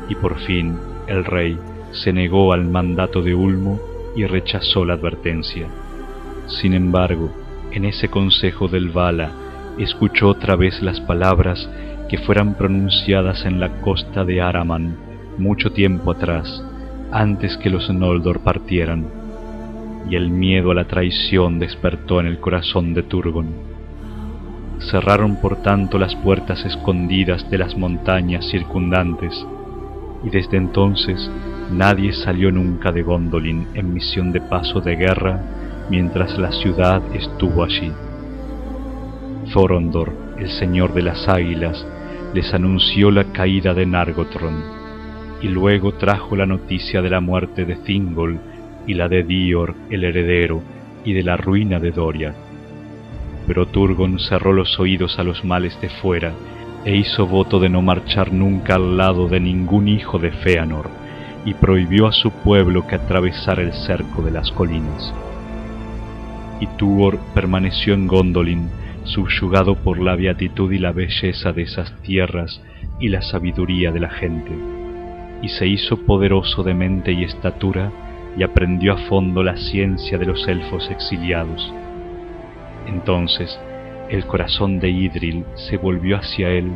y 0.10 0.16
por 0.16 0.38
fin 0.40 0.78
el 1.08 1.26
rey 1.26 1.58
se 1.92 2.14
negó 2.14 2.54
al 2.54 2.66
mandato 2.66 3.22
de 3.22 3.34
Ulmo 3.34 3.80
y 4.16 4.26
rechazó 4.26 4.86
la 4.86 4.94
advertencia. 4.94 5.68
Sin 6.48 6.74
embargo, 6.74 7.32
en 7.72 7.86
ese 7.86 8.10
consejo 8.10 8.68
del 8.68 8.90
Vala, 8.90 9.32
escuchó 9.84 10.30
otra 10.30 10.56
vez 10.56 10.82
las 10.82 11.00
palabras 11.02 11.70
que 12.10 12.18
fueran 12.18 12.56
pronunciadas 12.56 13.46
en 13.46 13.60
la 13.60 13.82
costa 13.82 14.24
de 14.24 14.42
Araman 14.42 14.96
mucho 15.38 15.72
tiempo 15.72 16.12
atrás, 16.12 16.64
antes 17.12 17.58
que 17.58 17.70
los 17.70 17.90
Noldor 17.90 18.40
partieran, 18.40 19.06
y 20.10 20.16
el 20.16 20.30
miedo 20.30 20.72
a 20.72 20.76
la 20.76 20.86
traición 20.86 21.60
despertó 21.60 22.20
en 22.20 22.28
el 22.28 22.40
corazón 22.40 22.94
de 22.94 23.04
Turgon. 23.04 23.48
Cerraron 24.80 25.38
por 25.42 25.62
tanto 25.62 25.98
las 25.98 26.16
puertas 26.16 26.66
escondidas 26.66 27.50
de 27.50 27.58
las 27.58 27.78
montañas 27.78 28.48
circundantes, 28.50 29.34
y 30.24 30.30
desde 30.30 30.58
entonces 30.58 31.30
nadie 31.72 32.14
salió 32.14 32.52
nunca 32.52 32.92
de 32.92 33.04
Gondolin 33.04 33.68
en 33.74 33.94
misión 33.94 34.32
de 34.32 34.42
paso 34.42 34.82
de 34.82 34.96
guerra 34.96 35.42
mientras 35.90 36.38
la 36.38 36.52
ciudad 36.52 37.02
estuvo 37.14 37.64
allí. 37.64 37.92
Thorondor, 39.58 40.14
el 40.38 40.52
señor 40.52 40.94
de 40.94 41.02
las 41.02 41.28
águilas, 41.28 41.84
les 42.36 42.54
anunció 42.54 43.10
la 43.10 43.24
caída 43.34 43.74
de 43.74 43.88
Nargothrond, 43.88 44.64
y 45.42 45.48
luego 45.48 45.94
trajo 45.94 46.36
la 46.36 46.46
noticia 46.46 47.02
de 47.02 47.10
la 47.10 47.22
muerte 47.22 47.66
de 47.66 47.76
Thingol 47.78 48.40
y 48.86 48.94
la 48.94 49.08
de 49.08 49.24
Dior, 49.24 49.74
el 49.90 50.04
heredero, 50.04 50.62
y 51.04 51.14
de 51.14 51.24
la 51.24 51.38
ruina 51.38 51.80
de 51.80 51.90
Doria. 51.90 52.36
Pero 53.48 53.66
Turgon 53.66 54.20
cerró 54.20 54.54
los 54.54 54.80
oídos 54.80 55.18
a 55.18 55.24
los 55.24 55.44
males 55.44 55.76
de 55.82 55.90
fuera 55.90 56.34
e 56.86 56.96
hizo 56.96 57.26
voto 57.26 57.60
de 57.60 57.70
no 57.70 57.82
marchar 57.82 58.32
nunca 58.32 58.76
al 58.76 58.96
lado 58.96 59.28
de 59.28 59.40
ningún 59.40 59.88
hijo 59.88 60.20
de 60.20 60.30
Feanor, 60.30 60.88
y 61.46 61.56
prohibió 61.56 62.06
a 62.06 62.12
su 62.12 62.30
pueblo 62.30 62.86
que 62.86 62.94
atravesara 62.94 63.64
el 63.64 63.74
cerco 63.74 64.22
de 64.22 64.30
las 64.30 64.52
colinas. 64.52 65.12
Y 66.60 66.68
Tuor 66.78 67.18
permaneció 67.34 67.96
en 67.96 68.06
Gondolin, 68.06 68.70
subyugado 69.08 69.76
por 69.76 70.00
la 70.00 70.16
beatitud 70.16 70.72
y 70.72 70.80
la 70.80 70.92
belleza 70.92 71.54
de 71.54 71.64
esas 71.64 71.92
tierras 72.02 72.62
y 73.00 73.10
la 73.10 73.22
sabiduría 73.22 73.92
de 73.92 74.00
la 74.00 74.10
gente, 74.10 74.52
y 75.42 75.50
se 75.50 75.68
hizo 75.68 75.98
poderoso 76.06 76.64
de 76.64 76.74
mente 76.74 77.12
y 77.12 77.24
estatura, 77.24 77.92
y 78.38 78.44
aprendió 78.44 78.94
a 78.94 78.98
fondo 79.10 79.44
la 79.44 79.58
ciencia 79.58 80.18
de 80.18 80.26
los 80.26 80.48
elfos 80.48 80.92
exiliados. 80.92 81.74
Entonces 82.88 83.60
el 84.10 84.26
corazón 84.26 84.80
de 84.80 84.90
Idril 84.90 85.44
se 85.56 85.78
volvió 85.78 86.18
hacia 86.18 86.50
él 86.50 86.72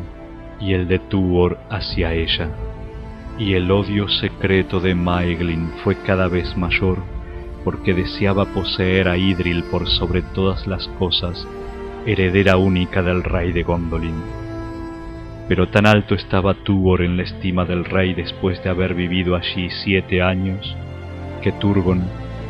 y 0.60 0.74
el 0.74 0.88
de 0.88 0.98
Tuor 0.98 1.58
hacia 1.70 2.14
ella, 2.14 2.50
y 3.38 3.54
el 3.54 3.70
odio 3.70 4.08
secreto 4.08 4.80
de 4.80 4.94
Maeglin 4.94 5.70
fue 5.82 5.96
cada 5.96 6.28
vez 6.28 6.56
mayor, 6.56 6.98
porque 7.64 7.94
deseaba 7.94 8.46
poseer 8.46 9.08
a 9.08 9.16
Idril 9.16 9.64
por 9.70 9.88
sobre 9.88 10.22
todas 10.22 10.66
las 10.66 10.88
cosas 10.98 11.46
heredera 12.06 12.56
única 12.56 13.02
del 13.02 13.22
rey 13.22 13.52
de 13.52 13.62
Gondolin. 13.62 14.20
Pero 15.48 15.68
tan 15.68 15.86
alto 15.86 16.14
estaba 16.14 16.54
Tuor 16.54 17.02
en 17.02 17.16
la 17.16 17.22
estima 17.22 17.64
del 17.64 17.84
rey 17.84 18.14
después 18.14 18.62
de 18.64 18.70
haber 18.70 18.94
vivido 18.94 19.36
allí 19.36 19.70
siete 19.70 20.22
años, 20.22 20.76
que 21.42 21.52
Turgon 21.52 22.02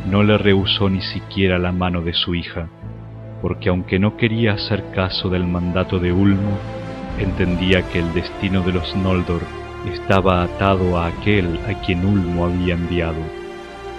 no 0.09 0.23
le 0.23 0.37
rehusó 0.37 0.89
ni 0.89 1.01
siquiera 1.01 1.59
la 1.59 1.71
mano 1.71 2.01
de 2.01 2.13
su 2.13 2.35
hija, 2.35 2.67
porque 3.41 3.69
aunque 3.69 3.99
no 3.99 4.17
quería 4.17 4.53
hacer 4.53 4.91
caso 4.91 5.29
del 5.29 5.45
mandato 5.45 5.99
de 5.99 6.11
Ulmo, 6.11 6.57
entendía 7.19 7.83
que 7.89 7.99
el 7.99 8.13
destino 8.13 8.61
de 8.61 8.73
los 8.73 8.95
Noldor 8.95 9.41
estaba 9.91 10.43
atado 10.43 10.97
a 10.97 11.07
aquel 11.07 11.59
a 11.67 11.79
quien 11.85 12.05
Ulmo 12.05 12.45
había 12.45 12.73
enviado, 12.73 13.21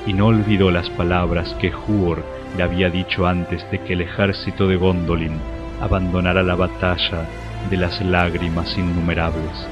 y 0.06 0.12
no 0.12 0.26
olvidó 0.26 0.70
las 0.70 0.90
palabras 0.90 1.54
que 1.60 1.70
Huor 1.70 2.33
le 2.56 2.62
había 2.62 2.90
dicho 2.90 3.26
antes 3.26 3.68
de 3.70 3.80
que 3.80 3.94
el 3.94 4.02
ejército 4.02 4.68
de 4.68 4.76
Gondolin 4.76 5.38
abandonara 5.80 6.42
la 6.42 6.54
batalla 6.54 7.26
de 7.70 7.76
las 7.76 8.00
lágrimas 8.00 8.76
innumerables. 8.78 9.66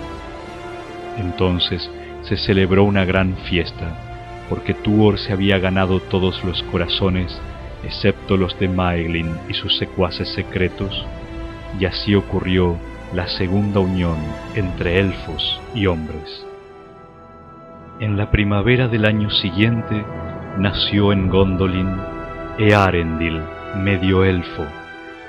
Entonces 1.19 1.89
se 2.23 2.37
celebró 2.37 2.85
una 2.85 3.05
gran 3.05 3.37
fiesta, 3.49 4.47
porque 4.49 4.75
Tuor 4.75 5.19
se 5.19 5.33
había 5.33 5.59
ganado 5.59 6.01
todos 6.01 6.43
los 6.45 6.63
corazones, 6.65 7.39
excepto 7.85 8.37
los 8.37 8.59
de 8.59 8.69
Maeglin 8.69 9.37
y 9.49 9.55
sus 9.55 9.77
secuaces 9.79 10.29
secretos, 10.29 11.05
y 11.79 11.85
así 11.85 12.15
ocurrió 12.15 12.77
la 13.15 13.29
segunda 13.29 13.81
unión 13.81 14.17
entre 14.55 15.01
elfos 15.01 15.61
y 15.75 15.87
hombres. 15.87 16.47
En 18.01 18.17
la 18.17 18.31
primavera 18.31 18.89
del 18.89 19.05
año 19.05 19.31
siguiente 19.31 20.03
nació 20.59 21.13
en 21.13 21.29
Gondolin 21.29 21.97
Earendil, 22.59 23.41
medio 23.77 24.25
elfo, 24.25 24.67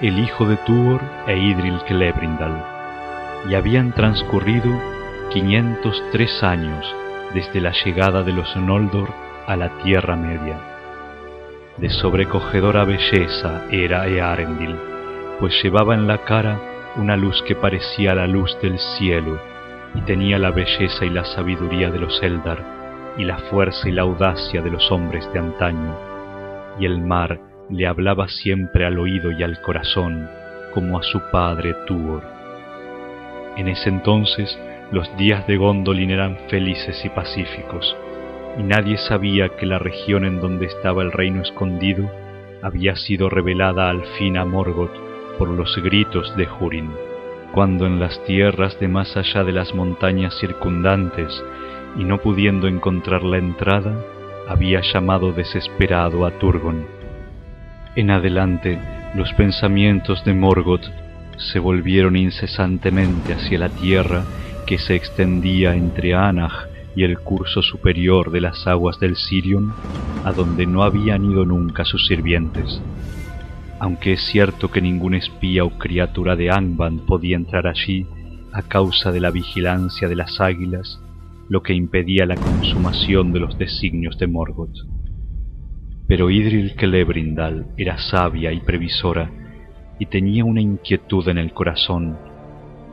el 0.02 0.20
hijo 0.20 0.46
de 0.46 0.58
Tuor 0.58 1.00
e 1.26 1.38
Idril 1.38 1.80
Celebrindal, 1.88 2.62
y 3.50 3.56
habían 3.56 3.94
transcurrido 3.94 4.70
503 5.32 6.44
años 6.44 6.96
desde 7.34 7.62
la 7.62 7.72
llegada 7.72 8.24
de 8.24 8.34
los 8.34 8.54
Noldor 8.58 9.08
a 9.48 9.56
la 9.56 9.70
Tierra 9.78 10.18
Media. 10.18 10.58
De 11.78 11.90
sobrecogedora 11.90 12.84
belleza 12.84 13.68
era 13.72 14.06
Earendil, 14.06 14.76
pues 15.40 15.54
llevaba 15.64 15.96
en 15.96 16.08
la 16.08 16.18
cara 16.26 16.60
una 16.98 17.16
luz 17.16 17.42
que 17.44 17.56
parecía 17.56 18.14
la 18.16 18.28
luz 18.28 18.58
del 18.62 18.78
cielo, 18.98 19.40
y 19.96 20.02
tenía 20.02 20.38
la 20.40 20.52
belleza 20.52 21.06
y 21.06 21.10
la 21.10 21.24
sabiduría 21.24 21.90
de 21.90 22.00
los 22.00 22.22
Eldar, 22.22 23.14
y 23.18 23.24
la 23.24 23.38
fuerza 23.38 23.88
y 23.88 23.94
la 23.94 24.02
audacia 24.02 24.62
de 24.62 24.72
los 24.72 24.92
hombres 24.92 25.32
de 25.32 25.40
antaño 25.40 26.13
y 26.80 26.86
el 26.86 27.00
mar 27.02 27.40
le 27.70 27.88
hablaba 27.88 28.28
siempre 28.28 28.86
al 28.86 29.00
oído 29.00 29.32
y 29.32 29.44
al 29.44 29.62
corazón 29.62 30.30
como 30.74 30.98
a 30.98 31.04
su 31.04 31.22
padre 31.32 31.76
Tuor. 31.86 32.24
En 33.58 33.68
ese 33.68 33.90
entonces 33.90 34.58
los 34.92 35.16
días 35.18 35.46
de 35.48 35.58
Gondolin 35.58 36.12
eran 36.12 36.38
felices 36.50 37.04
y 37.04 37.10
pacíficos, 37.10 37.96
y 38.58 38.64
nadie 38.64 38.98
sabía 38.98 39.50
que 39.50 39.66
la 39.66 39.80
región 39.80 40.26
en 40.26 40.40
donde 40.40 40.68
estaba 40.68 41.02
el 41.02 41.12
reino 41.12 41.42
escondido 41.42 42.10
había 42.62 42.96
sido 42.96 43.30
revelada 43.30 43.90
al 43.90 44.04
fin 44.18 44.38
a 44.38 44.46
Morgoth 44.46 44.94
por 45.38 45.50
los 45.50 45.76
gritos 45.78 46.36
de 46.38 46.48
Hurin, 46.48 46.92
cuando 47.54 47.86
en 47.86 48.00
las 48.00 48.24
tierras 48.26 48.80
de 48.80 48.88
más 48.88 49.18
allá 49.18 49.44
de 49.44 49.52
las 49.52 49.74
montañas 49.74 50.38
circundantes, 50.40 51.44
y 51.98 52.04
no 52.04 52.20
pudiendo 52.20 52.68
encontrar 52.68 53.24
la 53.24 53.38
entrada, 53.38 53.96
había 54.48 54.82
llamado 54.82 55.32
desesperado 55.32 56.26
a 56.26 56.32
Turgon. 56.40 56.86
En 57.96 58.12
adelante, 58.12 58.80
los 59.16 59.32
pensamientos 59.34 60.24
de 60.26 60.34
Morgoth 60.34 60.86
se 61.38 61.60
volvieron 61.60 62.16
incesantemente 62.16 63.34
hacia 63.34 63.60
la 63.60 63.70
tierra 63.70 64.24
que 64.66 64.78
se 64.78 64.96
extendía 64.96 65.76
entre 65.76 66.14
Anach 66.14 66.68
y 66.96 67.04
el 67.04 67.20
curso 67.20 67.62
superior 67.62 68.32
de 68.32 68.42
las 68.42 68.68
aguas 68.68 69.00
del 69.00 69.16
Sirion, 69.16 69.74
a 70.24 70.32
donde 70.32 70.66
no 70.66 70.84
habían 70.84 71.26
ido 71.26 71.46
nunca 71.46 71.86
sus 71.86 72.08
sirvientes. 72.08 72.82
Aunque 73.80 74.14
es 74.14 74.22
cierto 74.26 74.72
que 74.72 74.82
ningún 74.82 75.16
espía 75.16 75.64
o 75.64 75.72
criatura 75.72 76.36
de 76.36 76.52
Angband 76.52 77.06
podía 77.06 77.36
entrar 77.36 77.68
allí 77.68 78.06
a 78.54 78.62
causa 78.62 79.12
de 79.12 79.20
la 79.20 79.32
vigilancia 79.32 80.08
de 80.08 80.16
las 80.16 80.40
águilas, 80.40 81.00
lo 81.50 81.62
que 81.62 81.74
impedía 81.74 82.26
la 82.26 82.38
consumación 82.38 83.32
de 83.32 83.40
los 83.40 83.58
designios 83.58 84.18
de 84.18 84.28
Morgoth. 84.28 84.76
Pero 86.08 86.30
Idril 86.30 86.74
Celebrindal 86.80 87.68
era 87.78 87.98
sabia 87.98 88.52
y 88.52 88.60
previsora, 88.60 89.30
y 90.00 90.08
tenía 90.08 90.44
una 90.46 90.62
inquietud 90.62 91.28
en 91.30 91.38
el 91.38 91.54
corazón, 91.54 92.18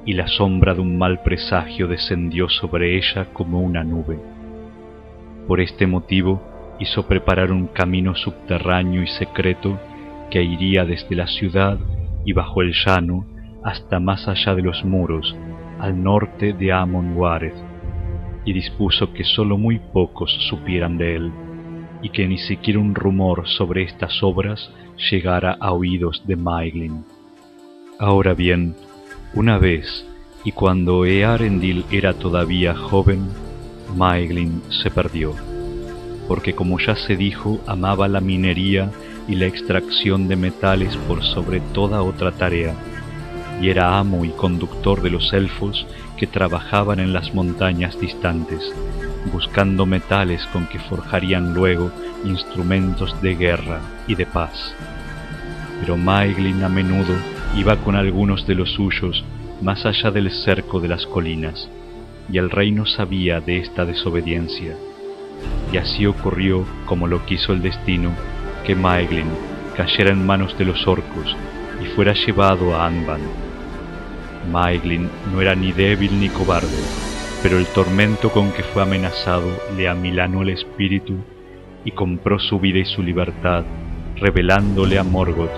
y 0.05 0.15
la 0.15 0.29
sombra 0.29 0.75
de 0.75 0.81
un 0.81 0.97
mal 0.97 1.23
presagio 1.23 1.89
descendió 1.89 2.49
sobre 2.49 2.97
ella 2.97 3.27
como 3.33 3.61
una 3.61 3.85
nube. 3.85 4.19
Por 5.47 5.61
este 5.61 5.87
motivo 5.87 6.43
hizo 6.79 7.07
preparar 7.07 7.53
un 7.53 7.67
camino 7.67 8.15
subterráneo 8.15 9.03
y 9.03 9.07
secreto 9.07 9.79
que 10.31 10.43
iría 10.43 10.85
desde 10.85 11.15
la 11.17 11.27
ciudad 11.27 11.79
y 12.25 12.33
bajo 12.33 12.63
el 12.63 12.73
llano 12.73 13.27
hasta 13.65 14.01
más 14.01 14.27
allá 14.29 14.55
de 14.55 14.63
los 14.63 14.85
muros, 14.85 15.37
al 15.79 16.03
norte 16.03 16.53
de 16.53 16.73
Amon 16.73 17.17
Wareth, 17.17 17.70
y 18.45 18.53
dispuso 18.53 19.13
que 19.13 19.25
sólo 19.25 19.59
muy 19.59 19.79
pocos 19.79 20.31
supieran 20.49 20.99
de 20.99 21.17
él, 21.17 21.33
y 22.03 22.11
que 22.11 22.27
ni 22.27 22.39
siquiera 22.39 22.81
un 22.81 22.95
rumor 22.95 23.49
sobre 23.49 23.83
estas 23.83 24.23
obras 24.23 24.71
llegara 25.11 25.57
a 25.61 25.73
oídos 25.73 26.23
de 26.27 26.37
Maeglin. 26.37 27.05
Ahora 27.99 28.35
bien, 28.35 28.75
una 29.35 29.59
vez, 29.59 30.07
y 30.45 30.53
cuando 30.53 31.05
Earendil 31.05 31.85
era 31.91 32.15
todavía 32.15 32.75
joven, 32.75 33.29
Maeglin 33.97 34.63
se 34.71 34.91
perdió, 34.91 35.35
porque 36.27 36.55
como 36.55 36.79
ya 36.79 36.97
se 36.97 37.17
dijo, 37.17 37.61
amaba 37.67 38.09
la 38.09 38.21
minería 38.21 38.91
y 39.29 39.35
la 39.35 39.47
extracción 39.47 40.29
de 40.29 40.37
metales 40.37 40.97
por 41.09 41.23
sobre 41.23 41.61
toda 41.61 42.03
otra 42.03 42.33
tarea, 42.33 42.75
y 43.61 43.69
era 43.69 43.99
amo 43.99 44.25
y 44.25 44.31
conductor 44.31 45.03
de 45.03 45.11
los 45.11 45.33
elfos 45.35 45.87
que 46.21 46.27
trabajaban 46.27 47.01
en 47.01 47.15
las 47.15 47.35
montañas 47.35 47.99
distantes, 47.99 48.61
buscando 49.33 49.87
metales 49.87 50.45
con 50.53 50.67
que 50.67 50.79
forjarían 50.79 51.55
luego 51.55 51.91
instrumentos 52.27 53.23
de 53.23 53.37
guerra 53.37 53.81
y 54.07 54.17
de 54.17 54.27
paz. 54.27 54.75
pero 55.81 55.97
Maeglin 55.97 56.63
a 56.63 56.69
menudo 56.69 57.15
iba 57.57 57.77
con 57.77 57.97
algunos 57.97 58.47
de 58.47 58.55
los 58.55 58.71
suyos 58.71 59.25
más 59.63 59.87
allá 59.87 60.11
del 60.11 60.31
cerco 60.31 60.79
de 60.79 60.89
las 60.89 61.07
colinas, 61.07 61.71
y 62.31 62.37
el 62.37 62.51
rey 62.51 62.71
no 62.71 62.85
sabía 62.85 63.41
de 63.41 63.57
esta 63.57 63.87
desobediencia. 63.87 64.77
Y 65.73 65.79
así 65.79 66.05
ocurrió, 66.05 66.67
como 66.85 67.07
lo 67.07 67.25
quiso 67.25 67.55
el 67.55 67.63
destino, 67.63 68.11
que 68.67 68.75
Maeglin 68.75 69.31
cayera 69.75 70.11
en 70.11 70.27
manos 70.27 70.57
de 70.59 70.67
los 70.67 70.87
orcos 70.87 71.35
y 71.83 71.87
fuera 71.87 72.13
llevado 72.13 72.77
a 72.77 72.87
Angband. 72.87 73.50
Maeglin 74.49 75.09
no 75.33 75.41
era 75.41 75.55
ni 75.55 75.73
débil 75.73 76.19
ni 76.19 76.29
cobarde, 76.29 76.83
pero 77.43 77.59
el 77.59 77.67
tormento 77.67 78.31
con 78.31 78.53
que 78.53 78.63
fue 78.63 78.83
amenazado 78.83 79.49
le 79.77 79.89
amilanó 79.89 80.43
el 80.43 80.51
espíritu 80.51 81.17
y 81.85 81.93
compró 81.93 82.39
su 82.39 82.59
vida 82.61 82.79
y 82.79 82.85
su 82.85 83.03
libertad, 83.03 83.65
revelándole 84.17 84.99
a 84.99 85.05
Morgoth 85.05 85.51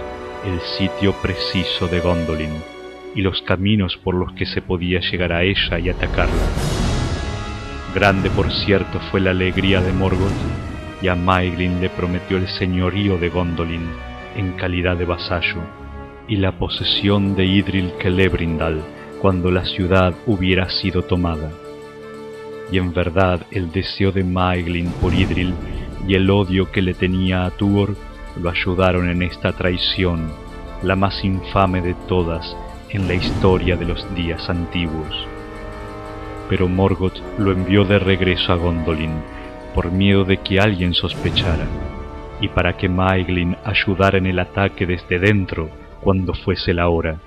el 0.45 0.61
sitio 0.79 1.12
preciso 1.23 1.87
de 1.89 2.01
Gondolin 2.01 2.53
y 3.15 3.23
los 3.23 3.43
caminos 3.43 3.97
por 3.97 4.15
los 4.15 4.33
que 4.33 4.47
se 4.47 4.62
podía 4.62 5.01
llegar 5.01 5.33
a 5.33 5.43
ella 5.43 5.79
y 5.79 5.89
atacarla. 5.89 6.43
Grande, 7.95 8.31
por 8.31 8.51
cierto, 8.51 8.99
fue 9.11 9.21
la 9.21 9.31
alegría 9.31 9.83
de 9.83 9.93
Morgoth, 9.93 10.33
y 11.03 11.09
a 11.09 11.15
Maeglin 11.15 11.81
le 11.81 11.91
prometió 11.91 12.39
el 12.39 12.49
señorío 12.49 13.19
de 13.19 13.29
Gondolin 13.29 13.87
en 14.37 14.53
calidad 14.53 14.97
de 14.97 15.05
vasallo, 15.05 15.61
y 16.29 16.37
la 16.37 16.52
posesión 16.59 17.35
de 17.35 17.45
Idril 17.45 17.93
Celebrindal 18.00 18.83
cuando 19.21 19.50
la 19.50 19.64
ciudad 19.64 20.14
hubiera 20.26 20.69
sido 20.71 21.02
tomada. 21.02 21.50
Y 22.71 22.79
en 22.79 22.93
verdad 22.93 23.47
el 23.50 23.71
deseo 23.71 24.12
de 24.12 24.25
Maeglin 24.25 24.91
por 25.00 25.14
Idril 25.14 25.55
y 26.07 26.14
el 26.14 26.31
odio 26.31 26.71
que 26.71 26.83
le 26.83 26.95
tenía 26.95 27.45
a 27.45 27.50
Tuor 27.50 27.95
lo 28.41 28.50
ayudaron 28.50 29.09
en 29.11 29.23
esta 29.23 29.52
traición, 29.52 30.33
la 30.83 30.97
más 30.97 31.25
infame 31.25 31.83
de 31.83 31.95
todas 32.09 32.57
en 32.91 33.07
la 33.07 33.14
historia 33.14 33.76
de 33.76 33.85
los 33.85 34.14
días 34.14 34.49
antiguos. 34.49 35.26
Pero 36.49 36.69
Morgoth 36.69 37.21
lo 37.38 37.52
envió 37.52 37.85
de 37.85 37.99
regreso 37.99 38.52
a 38.52 38.57
Gondolin 38.57 39.12
por 39.75 39.91
miedo 39.91 40.25
de 40.25 40.38
que 40.38 40.61
alguien 40.61 40.95
sospechara 40.95 41.67
y 42.41 42.49
para 42.49 42.76
que 42.76 42.88
Maeglin 42.88 43.57
ayudara 43.64 44.19
en 44.19 44.26
el 44.26 44.38
ataque 44.38 44.87
desde 44.87 45.19
dentro 45.19 45.71
cuando 46.03 46.35
fuese 46.35 46.75
la 46.75 46.89
hora. 46.89 47.21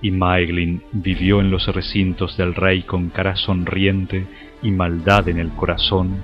Y 0.00 0.10
Maeglin 0.10 0.82
vivió 0.92 1.40
en 1.40 1.50
los 1.50 1.66
recintos 1.66 2.36
del 2.36 2.54
rey 2.54 2.82
con 2.82 3.10
cara 3.10 3.36
sonriente 3.36 4.26
y 4.62 4.70
maldad 4.70 5.28
en 5.28 5.38
el 5.38 5.50
corazón, 5.50 6.16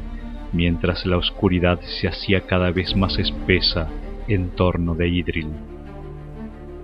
mientras 0.52 1.04
la 1.04 1.18
oscuridad 1.18 1.80
se 1.82 2.08
hacía 2.08 2.42
cada 2.42 2.70
vez 2.70 2.96
más 2.96 3.18
espesa 3.18 3.88
en 4.28 4.50
torno 4.50 4.94
de 4.94 5.08
Idril. 5.08 5.48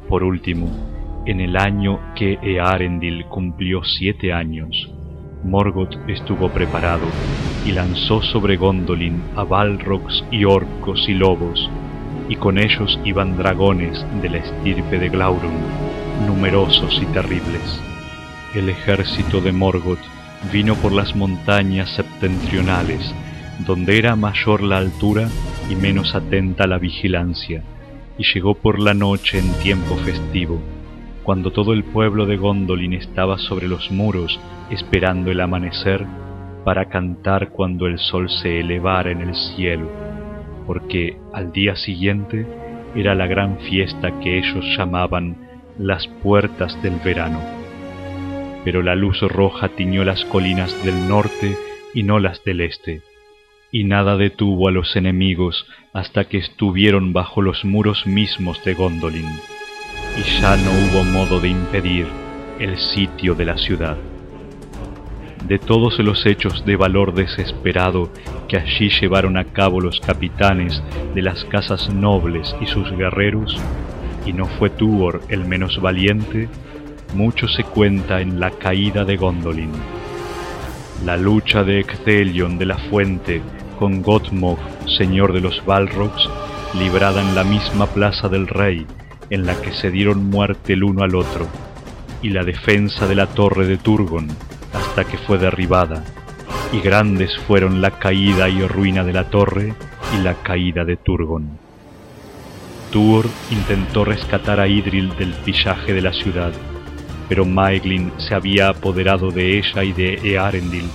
Por 0.08 0.24
último, 0.24 0.68
en 1.24 1.40
el 1.40 1.56
año 1.56 2.00
que 2.14 2.38
Earendil 2.42 3.24
cumplió 3.26 3.82
siete 3.84 4.32
años, 4.32 4.90
Morgoth 5.44 5.96
estuvo 6.08 6.50
preparado 6.50 7.06
y 7.66 7.72
lanzó 7.72 8.22
sobre 8.22 8.56
Gondolin 8.56 9.22
a 9.36 9.44
Balrogs 9.44 10.24
y 10.30 10.44
orcos 10.44 11.08
y 11.08 11.14
lobos, 11.14 11.70
y 12.28 12.36
con 12.36 12.58
ellos 12.58 12.98
iban 13.04 13.36
dragones 13.36 14.04
de 14.20 14.28
la 14.28 14.38
estirpe 14.38 14.98
de 14.98 15.08
Glaurung, 15.08 15.60
numerosos 16.26 17.00
y 17.02 17.06
terribles. 17.06 17.80
El 18.54 18.68
ejército 18.68 19.40
de 19.40 19.52
Morgoth 19.52 20.00
vino 20.52 20.74
por 20.74 20.92
las 20.92 21.14
montañas 21.14 21.90
septentrionales, 21.94 23.14
donde 23.66 23.98
era 23.98 24.16
mayor 24.16 24.62
la 24.62 24.78
altura 24.78 25.28
y 25.70 25.76
menos 25.76 26.14
atenta 26.14 26.66
la 26.66 26.78
vigilancia, 26.78 27.62
y 28.18 28.24
llegó 28.34 28.54
por 28.54 28.78
la 28.78 28.94
noche 28.94 29.38
en 29.38 29.52
tiempo 29.62 29.96
festivo, 29.96 30.60
cuando 31.22 31.52
todo 31.52 31.72
el 31.72 31.84
pueblo 31.84 32.26
de 32.26 32.36
Gondolin 32.36 32.94
estaba 32.94 33.38
sobre 33.38 33.68
los 33.68 33.90
muros 33.90 34.40
esperando 34.70 35.30
el 35.30 35.40
amanecer 35.40 36.04
para 36.64 36.88
cantar 36.88 37.50
cuando 37.50 37.86
el 37.86 37.98
sol 37.98 38.28
se 38.30 38.60
elevara 38.60 39.10
en 39.10 39.20
el 39.20 39.34
cielo, 39.34 39.88
porque 40.66 41.16
al 41.32 41.52
día 41.52 41.76
siguiente 41.76 42.46
era 42.94 43.14
la 43.14 43.26
gran 43.26 43.58
fiesta 43.60 44.20
que 44.20 44.38
ellos 44.38 44.64
llamaban 44.76 45.36
las 45.78 46.06
puertas 46.22 46.80
del 46.82 46.96
verano. 47.04 47.40
Pero 48.64 48.82
la 48.82 48.94
luz 48.94 49.20
roja 49.22 49.68
tiñó 49.68 50.04
las 50.04 50.24
colinas 50.26 50.72
del 50.84 51.08
norte 51.08 51.56
y 51.94 52.02
no 52.02 52.18
las 52.18 52.44
del 52.44 52.60
este, 52.60 53.02
y 53.70 53.84
nada 53.84 54.16
detuvo 54.16 54.68
a 54.68 54.72
los 54.72 54.94
enemigos 54.96 55.66
hasta 55.92 56.24
que 56.24 56.38
estuvieron 56.38 57.12
bajo 57.12 57.42
los 57.42 57.64
muros 57.64 58.06
mismos 58.06 58.62
de 58.64 58.74
Gondolin 58.74 59.28
y 60.16 60.40
ya 60.40 60.56
no 60.56 60.70
hubo 60.70 61.04
modo 61.04 61.40
de 61.40 61.48
impedir 61.48 62.06
el 62.58 62.76
sitio 62.76 63.34
de 63.34 63.46
la 63.46 63.56
ciudad. 63.56 63.96
De 65.48 65.58
todos 65.58 65.98
los 65.98 66.24
hechos 66.24 66.64
de 66.64 66.76
valor 66.76 67.14
desesperado 67.14 68.10
que 68.48 68.58
allí 68.58 68.90
llevaron 68.90 69.36
a 69.36 69.44
cabo 69.44 69.80
los 69.80 69.98
capitanes 70.00 70.80
de 71.14 71.22
las 71.22 71.44
casas 71.46 71.92
nobles 71.92 72.54
y 72.60 72.66
sus 72.66 72.90
guerreros, 72.92 73.58
y 74.24 74.32
no 74.32 74.46
fue 74.46 74.70
Tuor 74.70 75.20
el 75.28 75.44
menos 75.44 75.80
valiente, 75.80 76.48
mucho 77.14 77.48
se 77.48 77.64
cuenta 77.64 78.20
en 78.20 78.38
la 78.38 78.52
caída 78.52 79.04
de 79.04 79.16
Gondolin. 79.16 79.72
La 81.04 81.16
lucha 81.16 81.64
de 81.64 81.80
Ecthelion 81.80 82.56
de 82.56 82.66
la 82.66 82.78
Fuente 82.78 83.42
con 83.80 84.00
Gottmog, 84.00 84.58
señor 84.96 85.32
de 85.32 85.40
los 85.40 85.64
Balrogs, 85.66 86.30
librada 86.78 87.20
en 87.20 87.34
la 87.34 87.42
misma 87.42 87.86
plaza 87.86 88.28
del 88.28 88.46
rey, 88.46 88.86
en 89.28 89.44
la 89.44 89.60
que 89.60 89.72
se 89.72 89.90
dieron 89.90 90.30
muerte 90.30 90.74
el 90.74 90.84
uno 90.84 91.02
al 91.02 91.16
otro, 91.16 91.48
y 92.22 92.30
la 92.30 92.44
defensa 92.44 93.08
de 93.08 93.16
la 93.16 93.26
torre 93.26 93.66
de 93.66 93.76
Turgon 93.76 94.28
hasta 94.92 95.10
que 95.10 95.16
fue 95.16 95.38
derribada, 95.38 96.04
y 96.70 96.80
grandes 96.80 97.34
fueron 97.46 97.80
la 97.80 97.92
caída 97.92 98.50
y 98.50 98.60
ruina 98.66 99.02
de 99.02 99.14
la 99.14 99.24
torre 99.24 99.72
y 100.14 100.22
la 100.22 100.34
caída 100.34 100.84
de 100.84 100.98
Turgon. 100.98 101.48
Tuor 102.90 103.24
intentó 103.50 104.04
rescatar 104.04 104.60
a 104.60 104.68
Idril 104.68 105.16
del 105.16 105.32
pillaje 105.32 105.94
de 105.94 106.02
la 106.02 106.12
ciudad, 106.12 106.52
pero 107.26 107.46
Maeglin 107.46 108.12
se 108.18 108.34
había 108.34 108.68
apoderado 108.68 109.30
de 109.30 109.56
ella 109.58 109.82
y 109.82 109.94
de 109.94 110.34
Earendil, 110.34 110.90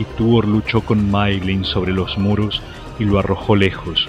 y 0.00 0.04
Tuor 0.16 0.48
luchó 0.48 0.80
con 0.80 1.08
Maeglin 1.08 1.64
sobre 1.64 1.92
los 1.92 2.18
muros 2.18 2.60
y 2.98 3.04
lo 3.04 3.20
arrojó 3.20 3.54
lejos, 3.54 4.08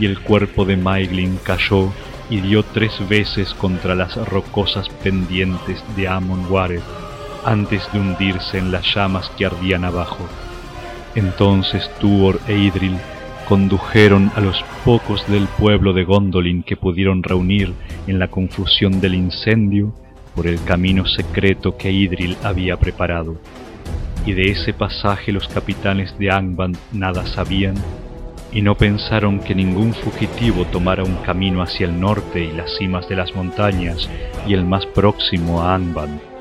y 0.00 0.06
el 0.06 0.18
cuerpo 0.20 0.64
de 0.64 0.78
Maeglin 0.78 1.38
cayó 1.44 1.92
y 2.30 2.40
dio 2.40 2.62
tres 2.62 3.06
veces 3.06 3.52
contra 3.52 3.94
las 3.94 4.16
rocosas 4.30 4.88
pendientes 5.02 5.84
de 5.94 6.08
Amon 6.08 6.50
Wareth 6.50 7.02
antes 7.44 7.90
de 7.92 8.00
hundirse 8.00 8.58
en 8.58 8.72
las 8.72 8.94
llamas 8.94 9.30
que 9.36 9.46
ardían 9.46 9.84
abajo. 9.84 10.26
Entonces 11.14 11.90
Tuor 12.00 12.40
e 12.48 12.56
Idril 12.56 12.96
condujeron 13.48 14.30
a 14.34 14.40
los 14.40 14.64
pocos 14.84 15.26
del 15.28 15.46
pueblo 15.46 15.92
de 15.92 16.04
Gondolin 16.04 16.62
que 16.62 16.76
pudieron 16.76 17.22
reunir 17.22 17.74
en 18.06 18.18
la 18.18 18.28
confusión 18.28 19.00
del 19.00 19.14
incendio 19.14 19.92
por 20.34 20.46
el 20.46 20.62
camino 20.64 21.04
secreto 21.06 21.76
que 21.76 21.92
Idril 21.92 22.36
había 22.42 22.78
preparado. 22.78 23.36
Y 24.24 24.32
de 24.32 24.50
ese 24.52 24.72
pasaje 24.72 25.32
los 25.32 25.48
capitanes 25.48 26.16
de 26.18 26.30
Angband 26.30 26.78
nada 26.92 27.26
sabían 27.26 27.74
y 28.52 28.62
no 28.62 28.76
pensaron 28.76 29.40
que 29.40 29.54
ningún 29.54 29.94
fugitivo 29.94 30.64
tomara 30.66 31.02
un 31.02 31.16
camino 31.16 31.62
hacia 31.62 31.86
el 31.86 31.98
norte 31.98 32.40
y 32.40 32.52
las 32.52 32.76
cimas 32.76 33.08
de 33.08 33.16
las 33.16 33.34
montañas 33.34 34.08
y 34.46 34.54
el 34.54 34.64
más 34.64 34.86
próximo 34.86 35.62
a 35.62 35.74
Angband. 35.74 36.31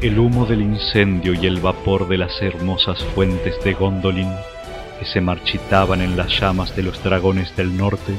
El 0.00 0.18
humo 0.18 0.46
del 0.46 0.62
incendio 0.62 1.34
y 1.34 1.46
el 1.46 1.60
vapor 1.60 2.08
de 2.08 2.18
las 2.18 2.40
hermosas 2.42 3.02
fuentes 3.14 3.62
de 3.64 3.74
Gondolin, 3.74 4.32
que 4.98 5.06
se 5.06 5.20
marchitaban 5.20 6.00
en 6.00 6.16
las 6.16 6.40
llamas 6.40 6.74
de 6.76 6.82
los 6.82 7.02
dragones 7.02 7.54
del 7.56 7.76
norte, 7.76 8.14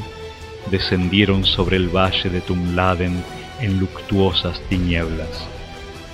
descendieron 0.72 1.44
sobre 1.46 1.78
el 1.78 1.90
valle 1.90 2.30
de 2.30 2.42
Tumladen 2.42 3.24
en 3.62 3.80
luctuosas 3.80 4.62
tinieblas. 4.70 5.48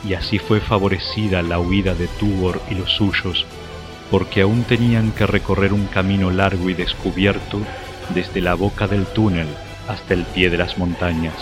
Y 0.08 0.14
así 0.14 0.40
fue 0.40 0.60
favorecida 0.60 1.42
la 1.42 1.60
huida 1.60 1.94
de 1.94 2.08
Tubor 2.08 2.62
y 2.70 2.76
los 2.76 2.92
suyos 2.92 3.46
porque 4.10 4.42
aún 4.42 4.64
tenían 4.64 5.12
que 5.12 5.28
recorrer 5.28 5.74
un 5.74 5.86
camino 5.86 6.32
largo 6.32 6.70
y 6.70 6.74
descubierto 6.74 7.60
desde 8.14 8.42
la 8.42 8.56
boca 8.56 8.88
del 8.88 9.06
túnel 9.06 9.48
hasta 9.88 10.14
el 10.14 10.24
pie 10.24 10.50
de 10.50 10.58
las 10.58 10.78
montañas. 10.78 11.36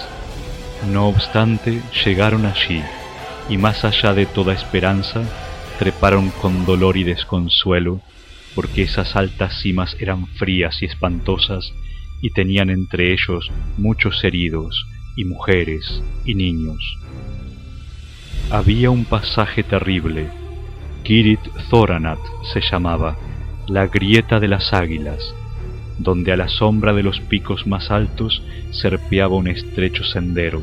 No 0.91 1.07
obstante, 1.07 1.81
llegaron 2.05 2.45
allí, 2.45 2.83
y 3.49 3.57
más 3.57 3.85
allá 3.85 4.13
de 4.13 4.25
toda 4.25 4.53
esperanza, 4.53 5.23
treparon 5.79 6.29
con 6.29 6.65
dolor 6.65 6.97
y 6.97 7.03
desconsuelo, 7.03 8.01
porque 8.55 8.83
esas 8.83 9.15
altas 9.15 9.61
cimas 9.61 9.95
eran 9.99 10.27
frías 10.27 10.81
y 10.81 10.85
espantosas, 10.85 11.73
y 12.21 12.31
tenían 12.31 12.69
entre 12.69 13.13
ellos 13.13 13.51
muchos 13.77 14.23
heridos, 14.23 14.85
y 15.15 15.25
mujeres, 15.25 16.01
y 16.25 16.35
niños. 16.35 16.97
Había 18.49 18.89
un 18.91 19.05
pasaje 19.05 19.63
terrible, 19.63 20.29
Kirit 21.03 21.39
Thoranat 21.69 22.19
se 22.53 22.61
llamaba, 22.61 23.17
la 23.67 23.87
grieta 23.87 24.39
de 24.39 24.47
las 24.47 24.73
águilas, 24.73 25.33
donde 25.97 26.31
a 26.31 26.37
la 26.37 26.49
sombra 26.49 26.93
de 26.93 27.03
los 27.03 27.19
picos 27.21 27.65
más 27.65 27.91
altos 27.91 28.41
serpeaba 28.71 29.35
un 29.35 29.47
estrecho 29.47 30.03
sendero. 30.03 30.61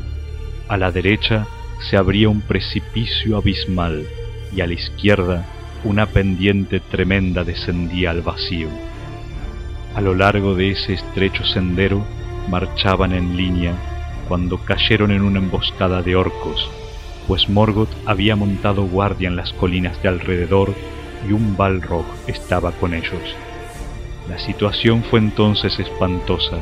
A 0.69 0.77
la 0.77 0.91
derecha 0.91 1.47
se 1.81 1.97
abría 1.97 2.29
un 2.29 2.41
precipicio 2.41 3.37
abismal 3.37 4.07
y 4.55 4.61
a 4.61 4.67
la 4.67 4.75
izquierda 4.75 5.47
una 5.85 6.07
pendiente 6.07 6.81
tremenda 6.81 7.45
descendía 7.45 8.11
al 8.11 8.23
vacío. 8.23 8.69
A 9.95 10.01
lo 10.01 10.15
largo 10.15 10.55
de 10.55 10.71
ese 10.71 10.95
estrecho 10.95 11.45
sendero 11.45 12.05
marchaban 12.49 13.13
en 13.13 13.37
línea 13.37 13.75
cuando 14.29 14.59
cayeron 14.59 15.11
en 15.11 15.23
una 15.23 15.39
emboscada 15.39 16.03
de 16.03 16.17
orcos, 16.17 16.71
pues 17.29 17.49
Morgoth 17.49 17.93
había 18.07 18.37
montado 18.37 18.85
guardia 18.85 19.29
en 19.29 19.37
las 19.37 19.53
colinas 19.53 20.03
de 20.03 20.09
alrededor 20.09 20.75
y 21.29 21.33
un 21.33 21.57
Balrog 21.57 22.05
estaba 22.27 22.73
con 22.73 22.95
ellos. 22.95 23.35
La 24.29 24.39
situación 24.39 25.03
fue 25.05 25.21
entonces 25.21 25.79
espantosa 25.79 26.59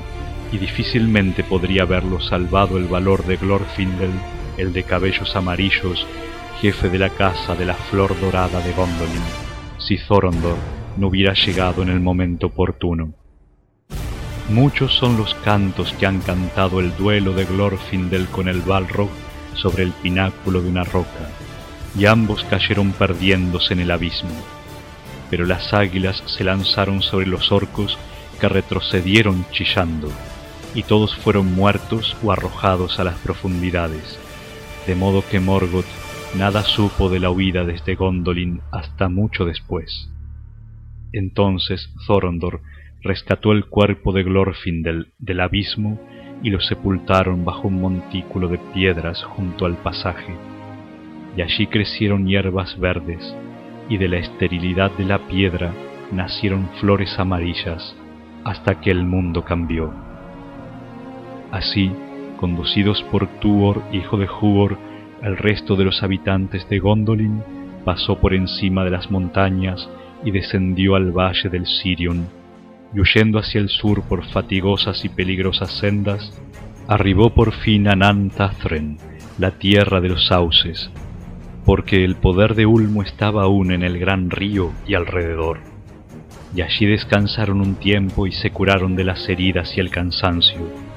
y 0.52 0.58
difícilmente 0.58 1.44
podría 1.44 1.82
haberlo 1.82 2.20
salvado 2.20 2.76
el 2.76 2.84
valor 2.84 3.24
de 3.24 3.36
Glorfindel, 3.36 4.10
el 4.56 4.72
de 4.72 4.82
cabellos 4.82 5.34
amarillos, 5.36 6.06
jefe 6.60 6.88
de 6.88 6.98
la 6.98 7.10
casa 7.10 7.54
de 7.54 7.64
la 7.64 7.74
flor 7.74 8.18
dorada 8.20 8.60
de 8.60 8.72
Gondolin, 8.72 9.22
si 9.78 9.98
Thorondor 9.98 10.56
no 10.96 11.08
hubiera 11.08 11.34
llegado 11.34 11.82
en 11.82 11.88
el 11.88 12.00
momento 12.00 12.48
oportuno. 12.48 13.14
Muchos 14.48 14.92
son 14.94 15.16
los 15.16 15.34
cantos 15.36 15.92
que 15.94 16.06
han 16.06 16.20
cantado 16.20 16.80
el 16.80 16.94
duelo 16.96 17.32
de 17.32 17.44
Glorfindel 17.44 18.26
con 18.26 18.48
el 18.48 18.60
Balrog 18.60 19.08
sobre 19.54 19.84
el 19.84 19.92
pináculo 19.92 20.60
de 20.60 20.68
una 20.68 20.84
roca, 20.84 21.30
y 21.98 22.06
ambos 22.06 22.44
cayeron 22.44 22.92
perdiéndose 22.92 23.74
en 23.74 23.80
el 23.80 23.90
abismo. 23.90 24.30
Pero 25.30 25.46
las 25.46 25.72
águilas 25.72 26.22
se 26.26 26.44
lanzaron 26.44 27.02
sobre 27.02 27.26
los 27.26 27.52
orcos 27.52 27.98
que 28.40 28.48
retrocedieron 28.48 29.46
chillando, 29.52 30.10
y 30.74 30.82
todos 30.82 31.14
fueron 31.16 31.54
muertos 31.54 32.16
o 32.22 32.32
arrojados 32.32 32.98
a 32.98 33.04
las 33.04 33.14
profundidades, 33.18 34.18
de 34.86 34.94
modo 34.94 35.22
que 35.30 35.40
Morgoth 35.40 35.86
nada 36.36 36.62
supo 36.62 37.08
de 37.08 37.20
la 37.20 37.30
huida 37.30 37.64
desde 37.64 37.94
Gondolin 37.94 38.60
hasta 38.70 39.08
mucho 39.08 39.44
después. 39.44 40.10
Entonces 41.12 41.92
Thorondor 42.06 42.62
rescató 43.02 43.52
el 43.52 43.66
cuerpo 43.66 44.12
de 44.12 44.22
Glorfindel 44.22 45.12
del 45.18 45.40
abismo 45.40 46.00
y 46.42 46.50
lo 46.50 46.60
sepultaron 46.60 47.44
bajo 47.44 47.68
un 47.68 47.80
montículo 47.80 48.48
de 48.48 48.58
piedras 48.72 49.22
junto 49.22 49.66
al 49.66 49.76
pasaje. 49.76 50.34
Y 51.36 51.42
allí 51.42 51.66
crecieron 51.66 52.26
hierbas 52.26 52.78
verdes, 52.78 53.34
y 53.88 53.96
de 53.96 54.08
la 54.08 54.18
esterilidad 54.18 54.90
de 54.92 55.04
la 55.04 55.26
piedra 55.28 55.72
nacieron 56.10 56.68
flores 56.80 57.18
amarillas, 57.18 57.94
hasta 58.44 58.80
que 58.80 58.90
el 58.90 59.04
mundo 59.04 59.44
cambió. 59.44 59.92
Así, 61.50 61.92
conducidos 62.42 63.04
por 63.04 63.28
Tuor, 63.38 63.84
hijo 63.92 64.16
de 64.16 64.26
Huor, 64.26 64.76
el 65.22 65.36
resto 65.36 65.76
de 65.76 65.84
los 65.84 66.02
habitantes 66.02 66.68
de 66.68 66.80
Gondolin 66.80 67.40
pasó 67.84 68.18
por 68.18 68.34
encima 68.34 68.82
de 68.82 68.90
las 68.90 69.12
montañas 69.12 69.88
y 70.24 70.32
descendió 70.32 70.96
al 70.96 71.12
valle 71.12 71.48
del 71.50 71.66
Sirion, 71.66 72.26
y 72.92 72.98
huyendo 72.98 73.38
hacia 73.38 73.60
el 73.60 73.68
sur 73.68 74.02
por 74.08 74.24
fatigosas 74.24 75.04
y 75.04 75.08
peligrosas 75.08 75.70
sendas, 75.78 76.36
arribó 76.88 77.30
por 77.30 77.52
fin 77.52 77.86
a 77.86 77.94
Nantathren, 77.94 78.98
la 79.38 79.52
tierra 79.52 80.00
de 80.00 80.08
los 80.08 80.26
sauces, 80.26 80.90
porque 81.64 82.04
el 82.04 82.16
poder 82.16 82.56
de 82.56 82.66
Ulmo 82.66 83.04
estaba 83.04 83.44
aún 83.44 83.70
en 83.70 83.84
el 83.84 84.00
gran 84.00 84.30
río 84.30 84.72
y 84.84 84.94
alrededor. 84.94 85.60
Y 86.56 86.62
allí 86.62 86.86
descansaron 86.86 87.60
un 87.60 87.76
tiempo 87.76 88.26
y 88.26 88.32
se 88.32 88.50
curaron 88.50 88.96
de 88.96 89.04
las 89.04 89.28
heridas 89.28 89.76
y 89.76 89.80
el 89.80 89.90
cansancio, 89.90 90.91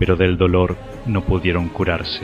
pero 0.00 0.16
del 0.16 0.38
dolor 0.38 0.78
no 1.06 1.20
pudieron 1.20 1.68
curarse. 1.68 2.22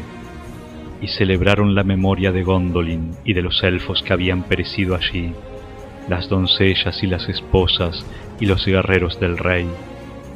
Y 1.02 1.08
celebraron 1.08 1.74
la 1.74 1.84
memoria 1.84 2.32
de 2.32 2.42
Gondolin 2.42 3.12
y 3.22 3.34
de 3.34 3.42
los 3.42 3.62
elfos 3.62 4.02
que 4.02 4.14
habían 4.14 4.42
perecido 4.44 4.96
allí, 4.96 5.34
las 6.08 6.30
doncellas 6.30 7.02
y 7.02 7.06
las 7.06 7.28
esposas 7.28 8.04
y 8.40 8.46
los 8.46 8.64
guerreros 8.64 9.20
del 9.20 9.36
rey, 9.36 9.68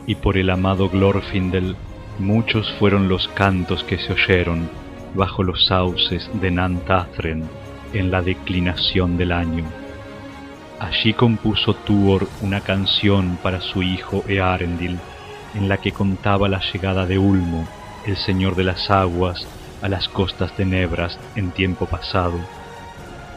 y 0.07 0.17
por 0.17 0.37
el 0.37 0.51
amado 0.51 0.91
Glorfindel 0.91 1.77
muchos 2.19 2.71
fueron 2.79 3.09
los 3.09 3.27
cantos 3.29 3.85
que 3.85 3.97
se 3.97 4.13
oyeron 4.13 4.69
bajo 5.15 5.43
los 5.43 5.65
sauces 5.65 6.31
de 6.41 6.51
Nantathren 6.51 7.45
en 7.95 8.11
la 8.11 8.21
declinación 8.21 9.17
del 9.17 9.33
año. 9.33 9.65
Allí 10.79 11.15
compuso 11.15 11.75
Tuor 11.75 12.29
una 12.43 12.61
canción 12.61 13.39
para 13.43 13.61
su 13.61 13.83
hijo 13.83 14.25
Earendil, 14.29 14.99
en 15.55 15.69
la 15.69 15.79
que 15.79 15.93
contaba 15.93 16.49
la 16.49 16.61
llegada 16.73 17.07
de 17.07 17.19
Ulmo, 17.19 17.67
el 18.07 18.17
señor 18.17 18.55
de 18.57 18.65
las 18.65 18.91
aguas, 18.91 19.47
a 19.83 19.89
las 19.89 20.09
costas 20.09 20.57
de 20.57 20.65
Nebras 20.65 21.19
en 21.37 21.51
tiempo 21.51 21.87
pasado, 21.87 22.39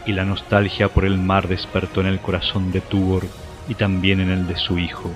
y 0.05 0.11
la 0.11 0.25
nostalgia 0.25 0.89
por 0.89 1.05
el 1.05 1.17
mar 1.17 1.47
despertó 1.47 2.01
en 2.01 2.07
el 2.07 2.19
corazón 2.19 2.71
de 2.71 2.81
Tuor 2.81 3.25
y 3.67 3.75
también 3.75 4.19
en 4.19 4.29
el 4.29 4.47
de 4.47 4.57
su 4.57 4.77
hijo. 4.77 5.09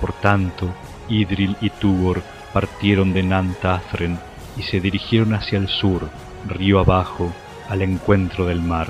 Por 0.00 0.12
tanto, 0.12 0.72
Idril 1.08 1.56
y 1.60 1.70
Tuor 1.70 2.22
partieron 2.52 3.12
de 3.12 3.22
Nantathren 3.22 4.18
y 4.56 4.62
se 4.62 4.80
dirigieron 4.80 5.34
hacia 5.34 5.58
el 5.58 5.68
sur, 5.68 6.08
río 6.46 6.78
abajo, 6.78 7.32
al 7.68 7.82
encuentro 7.82 8.46
del 8.46 8.60
mar, 8.60 8.88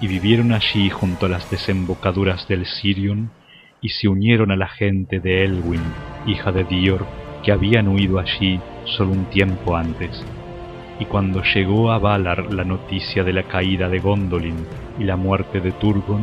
y 0.00 0.08
vivieron 0.08 0.52
allí 0.52 0.90
junto 0.90 1.26
a 1.26 1.28
las 1.28 1.48
desembocaduras 1.50 2.48
del 2.48 2.66
Sirion, 2.66 3.30
y 3.82 3.90
se 3.90 4.08
unieron 4.08 4.50
a 4.50 4.56
la 4.56 4.68
gente 4.68 5.20
de 5.20 5.44
Elwin, 5.44 5.82
hija 6.26 6.52
de 6.52 6.64
Dior, 6.64 7.06
que 7.42 7.52
habían 7.52 7.88
huido 7.88 8.18
allí 8.18 8.60
solo 8.84 9.12
un 9.12 9.24
tiempo 9.26 9.76
antes. 9.76 10.24
Y 10.98 11.06
cuando 11.06 11.42
llegó 11.42 11.90
a 11.90 11.98
Valar 11.98 12.52
la 12.52 12.64
noticia 12.64 13.24
de 13.24 13.32
la 13.32 13.44
caída 13.44 13.88
de 13.88 14.00
Gondolin 14.00 14.66
y 14.98 15.04
la 15.04 15.16
muerte 15.16 15.60
de 15.60 15.72
Turgon, 15.72 16.22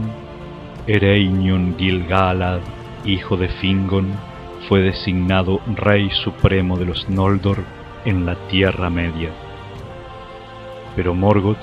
Ereinion 0.85 1.75
Gilgalad, 1.77 2.59
hijo 3.03 3.37
de 3.37 3.49
Fingon, 3.49 4.13
fue 4.67 4.81
designado 4.81 5.61
rey 5.75 6.09
supremo 6.23 6.77
de 6.77 6.85
los 6.85 7.09
Noldor 7.09 7.63
en 8.05 8.25
la 8.25 8.35
Tierra 8.49 8.89
Media. 8.89 9.29
Pero 10.95 11.13
Morgoth 11.13 11.57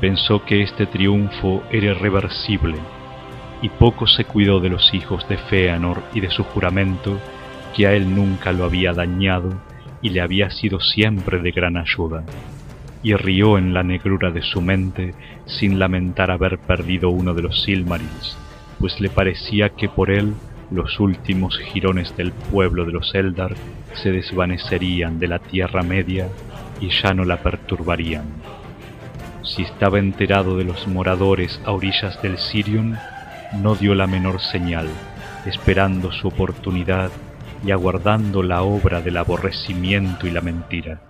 pensó 0.00 0.44
que 0.44 0.62
este 0.62 0.86
triunfo 0.86 1.62
era 1.70 1.86
irreversible, 1.86 2.76
y 3.62 3.68
poco 3.68 4.06
se 4.06 4.24
cuidó 4.24 4.60
de 4.60 4.68
los 4.68 4.92
hijos 4.94 5.28
de 5.28 5.36
Feanor 5.36 6.02
y 6.14 6.20
de 6.20 6.30
su 6.30 6.44
juramento, 6.44 7.18
que 7.76 7.86
a 7.86 7.92
él 7.92 8.14
nunca 8.14 8.52
lo 8.52 8.64
había 8.64 8.92
dañado 8.92 9.60
y 10.00 10.10
le 10.10 10.20
había 10.20 10.50
sido 10.50 10.80
siempre 10.80 11.40
de 11.40 11.50
gran 11.50 11.76
ayuda, 11.76 12.24
y 13.02 13.14
rió 13.14 13.58
en 13.58 13.74
la 13.74 13.82
negrura 13.82 14.30
de 14.30 14.42
su 14.42 14.60
mente 14.60 15.14
sin 15.46 15.78
lamentar 15.78 16.30
haber 16.30 16.58
perdido 16.58 17.10
uno 17.10 17.34
de 17.34 17.42
los 17.42 17.62
Silmarils 17.62 18.38
pues 18.78 19.00
le 19.00 19.10
parecía 19.10 19.70
que 19.70 19.88
por 19.88 20.10
él 20.10 20.34
los 20.70 21.00
últimos 21.00 21.58
jirones 21.58 22.16
del 22.16 22.32
pueblo 22.32 22.84
de 22.84 22.92
los 22.92 23.14
Eldar 23.14 23.54
se 23.94 24.12
desvanecerían 24.12 25.18
de 25.18 25.28
la 25.28 25.38
Tierra 25.38 25.82
Media 25.82 26.28
y 26.80 26.90
ya 26.90 27.14
no 27.14 27.24
la 27.24 27.38
perturbarían. 27.38 28.26
Si 29.42 29.62
estaba 29.62 29.98
enterado 29.98 30.56
de 30.56 30.64
los 30.64 30.86
moradores 30.86 31.60
a 31.64 31.72
orillas 31.72 32.20
del 32.22 32.38
Sirion, 32.38 32.98
no 33.52 33.74
dio 33.74 33.94
la 33.94 34.06
menor 34.06 34.40
señal, 34.40 34.88
esperando 35.46 36.12
su 36.12 36.28
oportunidad 36.28 37.10
y 37.64 37.70
aguardando 37.70 38.42
la 38.42 38.62
obra 38.62 39.00
del 39.00 39.16
aborrecimiento 39.16 40.26
y 40.26 40.30
la 40.30 40.40
mentira. 40.40 41.00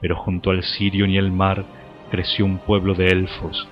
Pero 0.00 0.16
junto 0.16 0.50
al 0.50 0.62
Sirion 0.62 1.10
y 1.10 1.16
el 1.16 1.32
mar 1.32 1.64
creció 2.10 2.44
un 2.44 2.58
pueblo 2.58 2.94
de 2.94 3.08
elfos, 3.08 3.66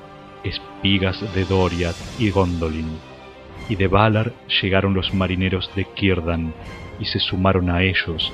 espigas 0.45 1.21
de 1.35 1.45
Doriath 1.45 1.97
y 2.19 2.31
Gondolin, 2.31 2.99
y 3.69 3.77
de 3.77 3.87
Valar 3.87 4.33
llegaron 4.61 4.95
los 4.95 5.15
marineros 5.15 5.71
de 5.77 5.87
Círdan 5.97 6.53
y 6.99 7.05
se 7.05 7.21
sumaron 7.21 7.71
a 7.71 7.83
ellos 7.83 8.33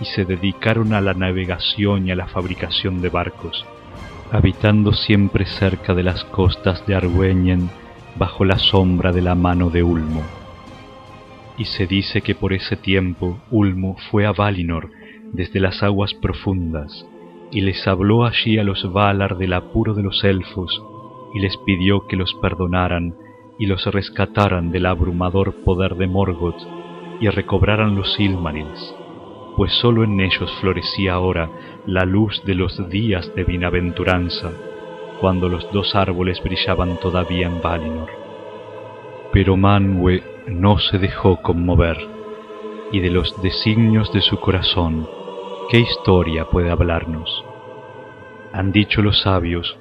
y 0.00 0.04
se 0.04 0.24
dedicaron 0.24 0.94
a 0.94 1.00
la 1.00 1.14
navegación 1.14 2.06
y 2.06 2.12
a 2.12 2.16
la 2.16 2.28
fabricación 2.28 3.02
de 3.02 3.08
barcos, 3.08 3.66
habitando 4.30 4.92
siempre 4.92 5.46
cerca 5.46 5.94
de 5.94 6.04
las 6.04 6.24
costas 6.26 6.86
de 6.86 6.94
Argüeñen 6.94 7.68
bajo 8.18 8.44
la 8.44 8.58
sombra 8.58 9.12
de 9.12 9.22
la 9.22 9.34
mano 9.34 9.70
de 9.70 9.82
Ulmo. 9.82 10.22
Y 11.56 11.64
se 11.64 11.86
dice 11.86 12.20
que 12.20 12.34
por 12.34 12.52
ese 12.52 12.76
tiempo 12.76 13.38
Ulmo 13.50 13.96
fue 14.10 14.26
a 14.26 14.32
Valinor 14.32 14.90
desde 15.32 15.60
las 15.60 15.82
aguas 15.82 16.14
profundas 16.14 17.06
y 17.50 17.62
les 17.62 17.86
habló 17.86 18.24
allí 18.24 18.58
a 18.58 18.64
los 18.64 18.92
Valar 18.92 19.38
del 19.38 19.52
apuro 19.52 19.94
de 19.94 20.02
los 20.02 20.22
elfos 20.24 20.82
y 21.34 21.40
les 21.40 21.56
pidió 21.58 22.06
que 22.06 22.16
los 22.16 22.34
perdonaran 22.34 23.14
y 23.58 23.66
los 23.66 23.84
rescataran 23.86 24.70
del 24.70 24.86
abrumador 24.86 25.54
poder 25.64 25.96
de 25.96 26.06
Morgoth 26.06 26.60
y 27.20 27.28
recobraran 27.28 27.96
los 27.96 28.14
Silmarils, 28.14 28.94
pues 29.56 29.72
sólo 29.80 30.04
en 30.04 30.20
ellos 30.20 30.50
florecía 30.60 31.14
ahora 31.14 31.50
la 31.86 32.04
luz 32.04 32.42
de 32.44 32.54
los 32.54 32.88
días 32.88 33.32
de 33.34 33.44
bienaventuranza, 33.44 34.52
cuando 35.20 35.48
los 35.48 35.70
dos 35.72 35.94
árboles 35.94 36.42
brillaban 36.42 36.98
todavía 36.98 37.46
en 37.46 37.60
Valinor. 37.60 38.10
Pero 39.32 39.56
Manwë 39.56 40.22
no 40.46 40.78
se 40.78 40.98
dejó 40.98 41.42
conmover, 41.42 41.98
y 42.92 43.00
de 43.00 43.10
los 43.10 43.40
designios 43.42 44.12
de 44.12 44.22
su 44.22 44.40
corazón, 44.40 45.06
¿qué 45.70 45.80
historia 45.80 46.46
puede 46.46 46.70
hablarnos? 46.70 47.44
Han 48.52 48.72
dicho 48.72 49.02
los 49.02 49.20
sabios 49.20 49.76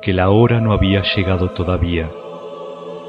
que 0.00 0.12
la 0.12 0.30
hora 0.30 0.60
no 0.60 0.72
había 0.72 1.02
llegado 1.14 1.50
todavía, 1.50 2.10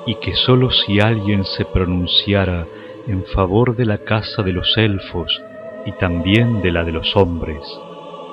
y 0.05 0.15
que 0.15 0.35
sólo 0.35 0.71
si 0.71 0.99
alguien 0.99 1.43
se 1.45 1.65
pronunciara 1.65 2.65
en 3.07 3.23
favor 3.25 3.75
de 3.75 3.85
la 3.85 3.99
casa 3.99 4.41
de 4.41 4.51
los 4.51 4.77
elfos 4.77 5.41
y 5.85 5.91
también 5.93 6.61
de 6.61 6.71
la 6.71 6.83
de 6.83 6.91
los 6.91 7.15
hombres, 7.15 7.61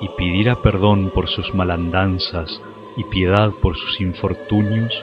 y 0.01 0.09
pidiera 0.17 0.55
perdón 0.55 1.11
por 1.11 1.29
sus 1.29 1.53
malandanzas 1.53 2.61
y 2.97 3.03
piedad 3.05 3.51
por 3.61 3.75
sus 3.75 4.01
infortunios, 4.01 4.93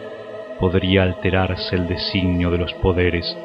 podría 0.58 1.02
alterarse 1.02 1.76
el 1.76 1.88
designio 1.88 2.50
de 2.50 2.58
los 2.58 2.72
poderes, 2.74 3.36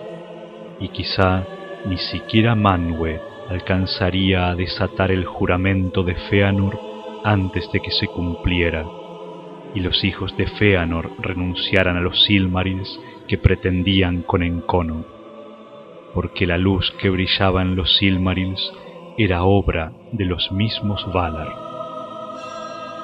y 0.79 0.89
quizá 0.89 1.45
ni 1.85 1.97
siquiera 1.97 2.55
Manwë 2.55 3.19
alcanzaría 3.49 4.49
a 4.49 4.55
desatar 4.55 5.11
el 5.11 5.25
juramento 5.25 6.03
de 6.03 6.15
Feanor 6.15 6.79
antes 7.23 7.69
de 7.71 7.79
que 7.79 7.91
se 7.91 8.07
cumpliera, 8.07 8.85
y 9.73 9.79
los 9.79 10.03
hijos 10.03 10.35
de 10.37 10.47
Feanor 10.47 11.11
renunciaran 11.19 11.97
a 11.97 12.01
los 12.01 12.23
Silmarils 12.25 12.99
que 13.27 13.37
pretendían 13.37 14.21
con 14.21 14.43
encono, 14.43 15.05
porque 16.13 16.45
la 16.45 16.57
luz 16.57 16.91
que 16.99 17.09
brillaba 17.09 17.61
en 17.61 17.75
los 17.75 17.97
Silmarils 17.97 18.73
era 19.17 19.43
obra 19.43 19.91
de 20.11 20.25
los 20.25 20.51
mismos 20.51 21.05
Valar. 21.11 21.53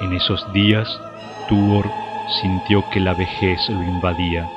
En 0.02 0.14
esos 0.14 0.52
días 0.54 1.00
Sintió 2.42 2.90
que 2.90 3.00
la 3.00 3.14
vejez 3.14 3.70
lo 3.70 3.84
invadía 3.84 4.48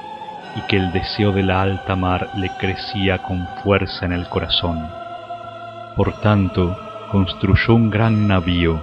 y 0.54 0.60
que 0.62 0.76
el 0.76 0.92
deseo 0.92 1.32
de 1.32 1.42
la 1.42 1.60
alta 1.60 1.96
mar 1.96 2.30
le 2.36 2.48
crecía 2.58 3.18
con 3.18 3.46
fuerza 3.62 4.06
en 4.06 4.12
el 4.12 4.28
corazón. 4.28 4.88
Por 5.96 6.20
tanto, 6.20 6.76
construyó 7.10 7.74
un 7.74 7.90
gran 7.90 8.26
navío 8.28 8.82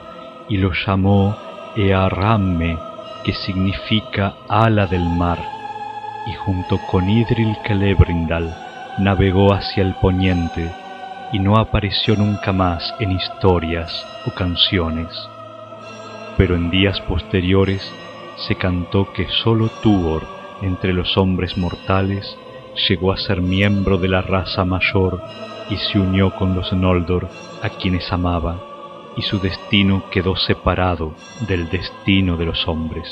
y 0.50 0.58
lo 0.58 0.72
llamó 0.74 1.36
Earramme, 1.76 2.78
que 3.24 3.34
significa 3.34 4.34
ala 4.50 4.86
del 4.86 5.08
mar, 5.10 5.40
y 6.28 6.34
junto 6.34 6.78
con 6.92 7.10
Idril 7.10 7.58
Celebrindal 7.66 8.54
navegó 9.00 9.54
hacia 9.54 9.82
el 9.82 9.96
poniente 9.96 10.72
y 11.32 11.40
no 11.40 11.58
apareció 11.58 12.16
nunca 12.16 12.52
más 12.52 12.94
en 13.00 13.12
historias 13.12 14.06
o 14.28 14.32
canciones. 14.32 15.10
Pero 16.44 16.58
en 16.58 16.70
días 16.70 17.00
posteriores 17.00 17.82
se 18.36 18.56
cantó 18.56 19.14
que 19.14 19.30
sólo 19.30 19.70
Tuor 19.82 20.24
entre 20.62 20.92
los 20.92 21.16
hombres 21.16 21.58
mortales 21.58 22.38
llegó 22.90 23.14
a 23.14 23.18
ser 23.18 23.40
miembro 23.40 23.98
de 23.98 24.10
la 24.10 24.22
raza 24.22 24.66
mayor 24.66 25.22
y 25.70 25.78
se 25.78 26.00
unió 26.00 26.36
con 26.36 26.54
los 26.54 26.74
Noldor 26.74 27.30
a 27.62 27.70
quienes 27.70 28.12
amaba, 28.12 28.62
y 29.16 29.22
su 29.22 29.40
destino 29.40 30.04
quedó 30.12 30.36
separado 30.36 31.14
del 31.48 31.70
destino 31.70 32.36
de 32.36 32.44
los 32.44 32.68
hombres. 32.68 33.08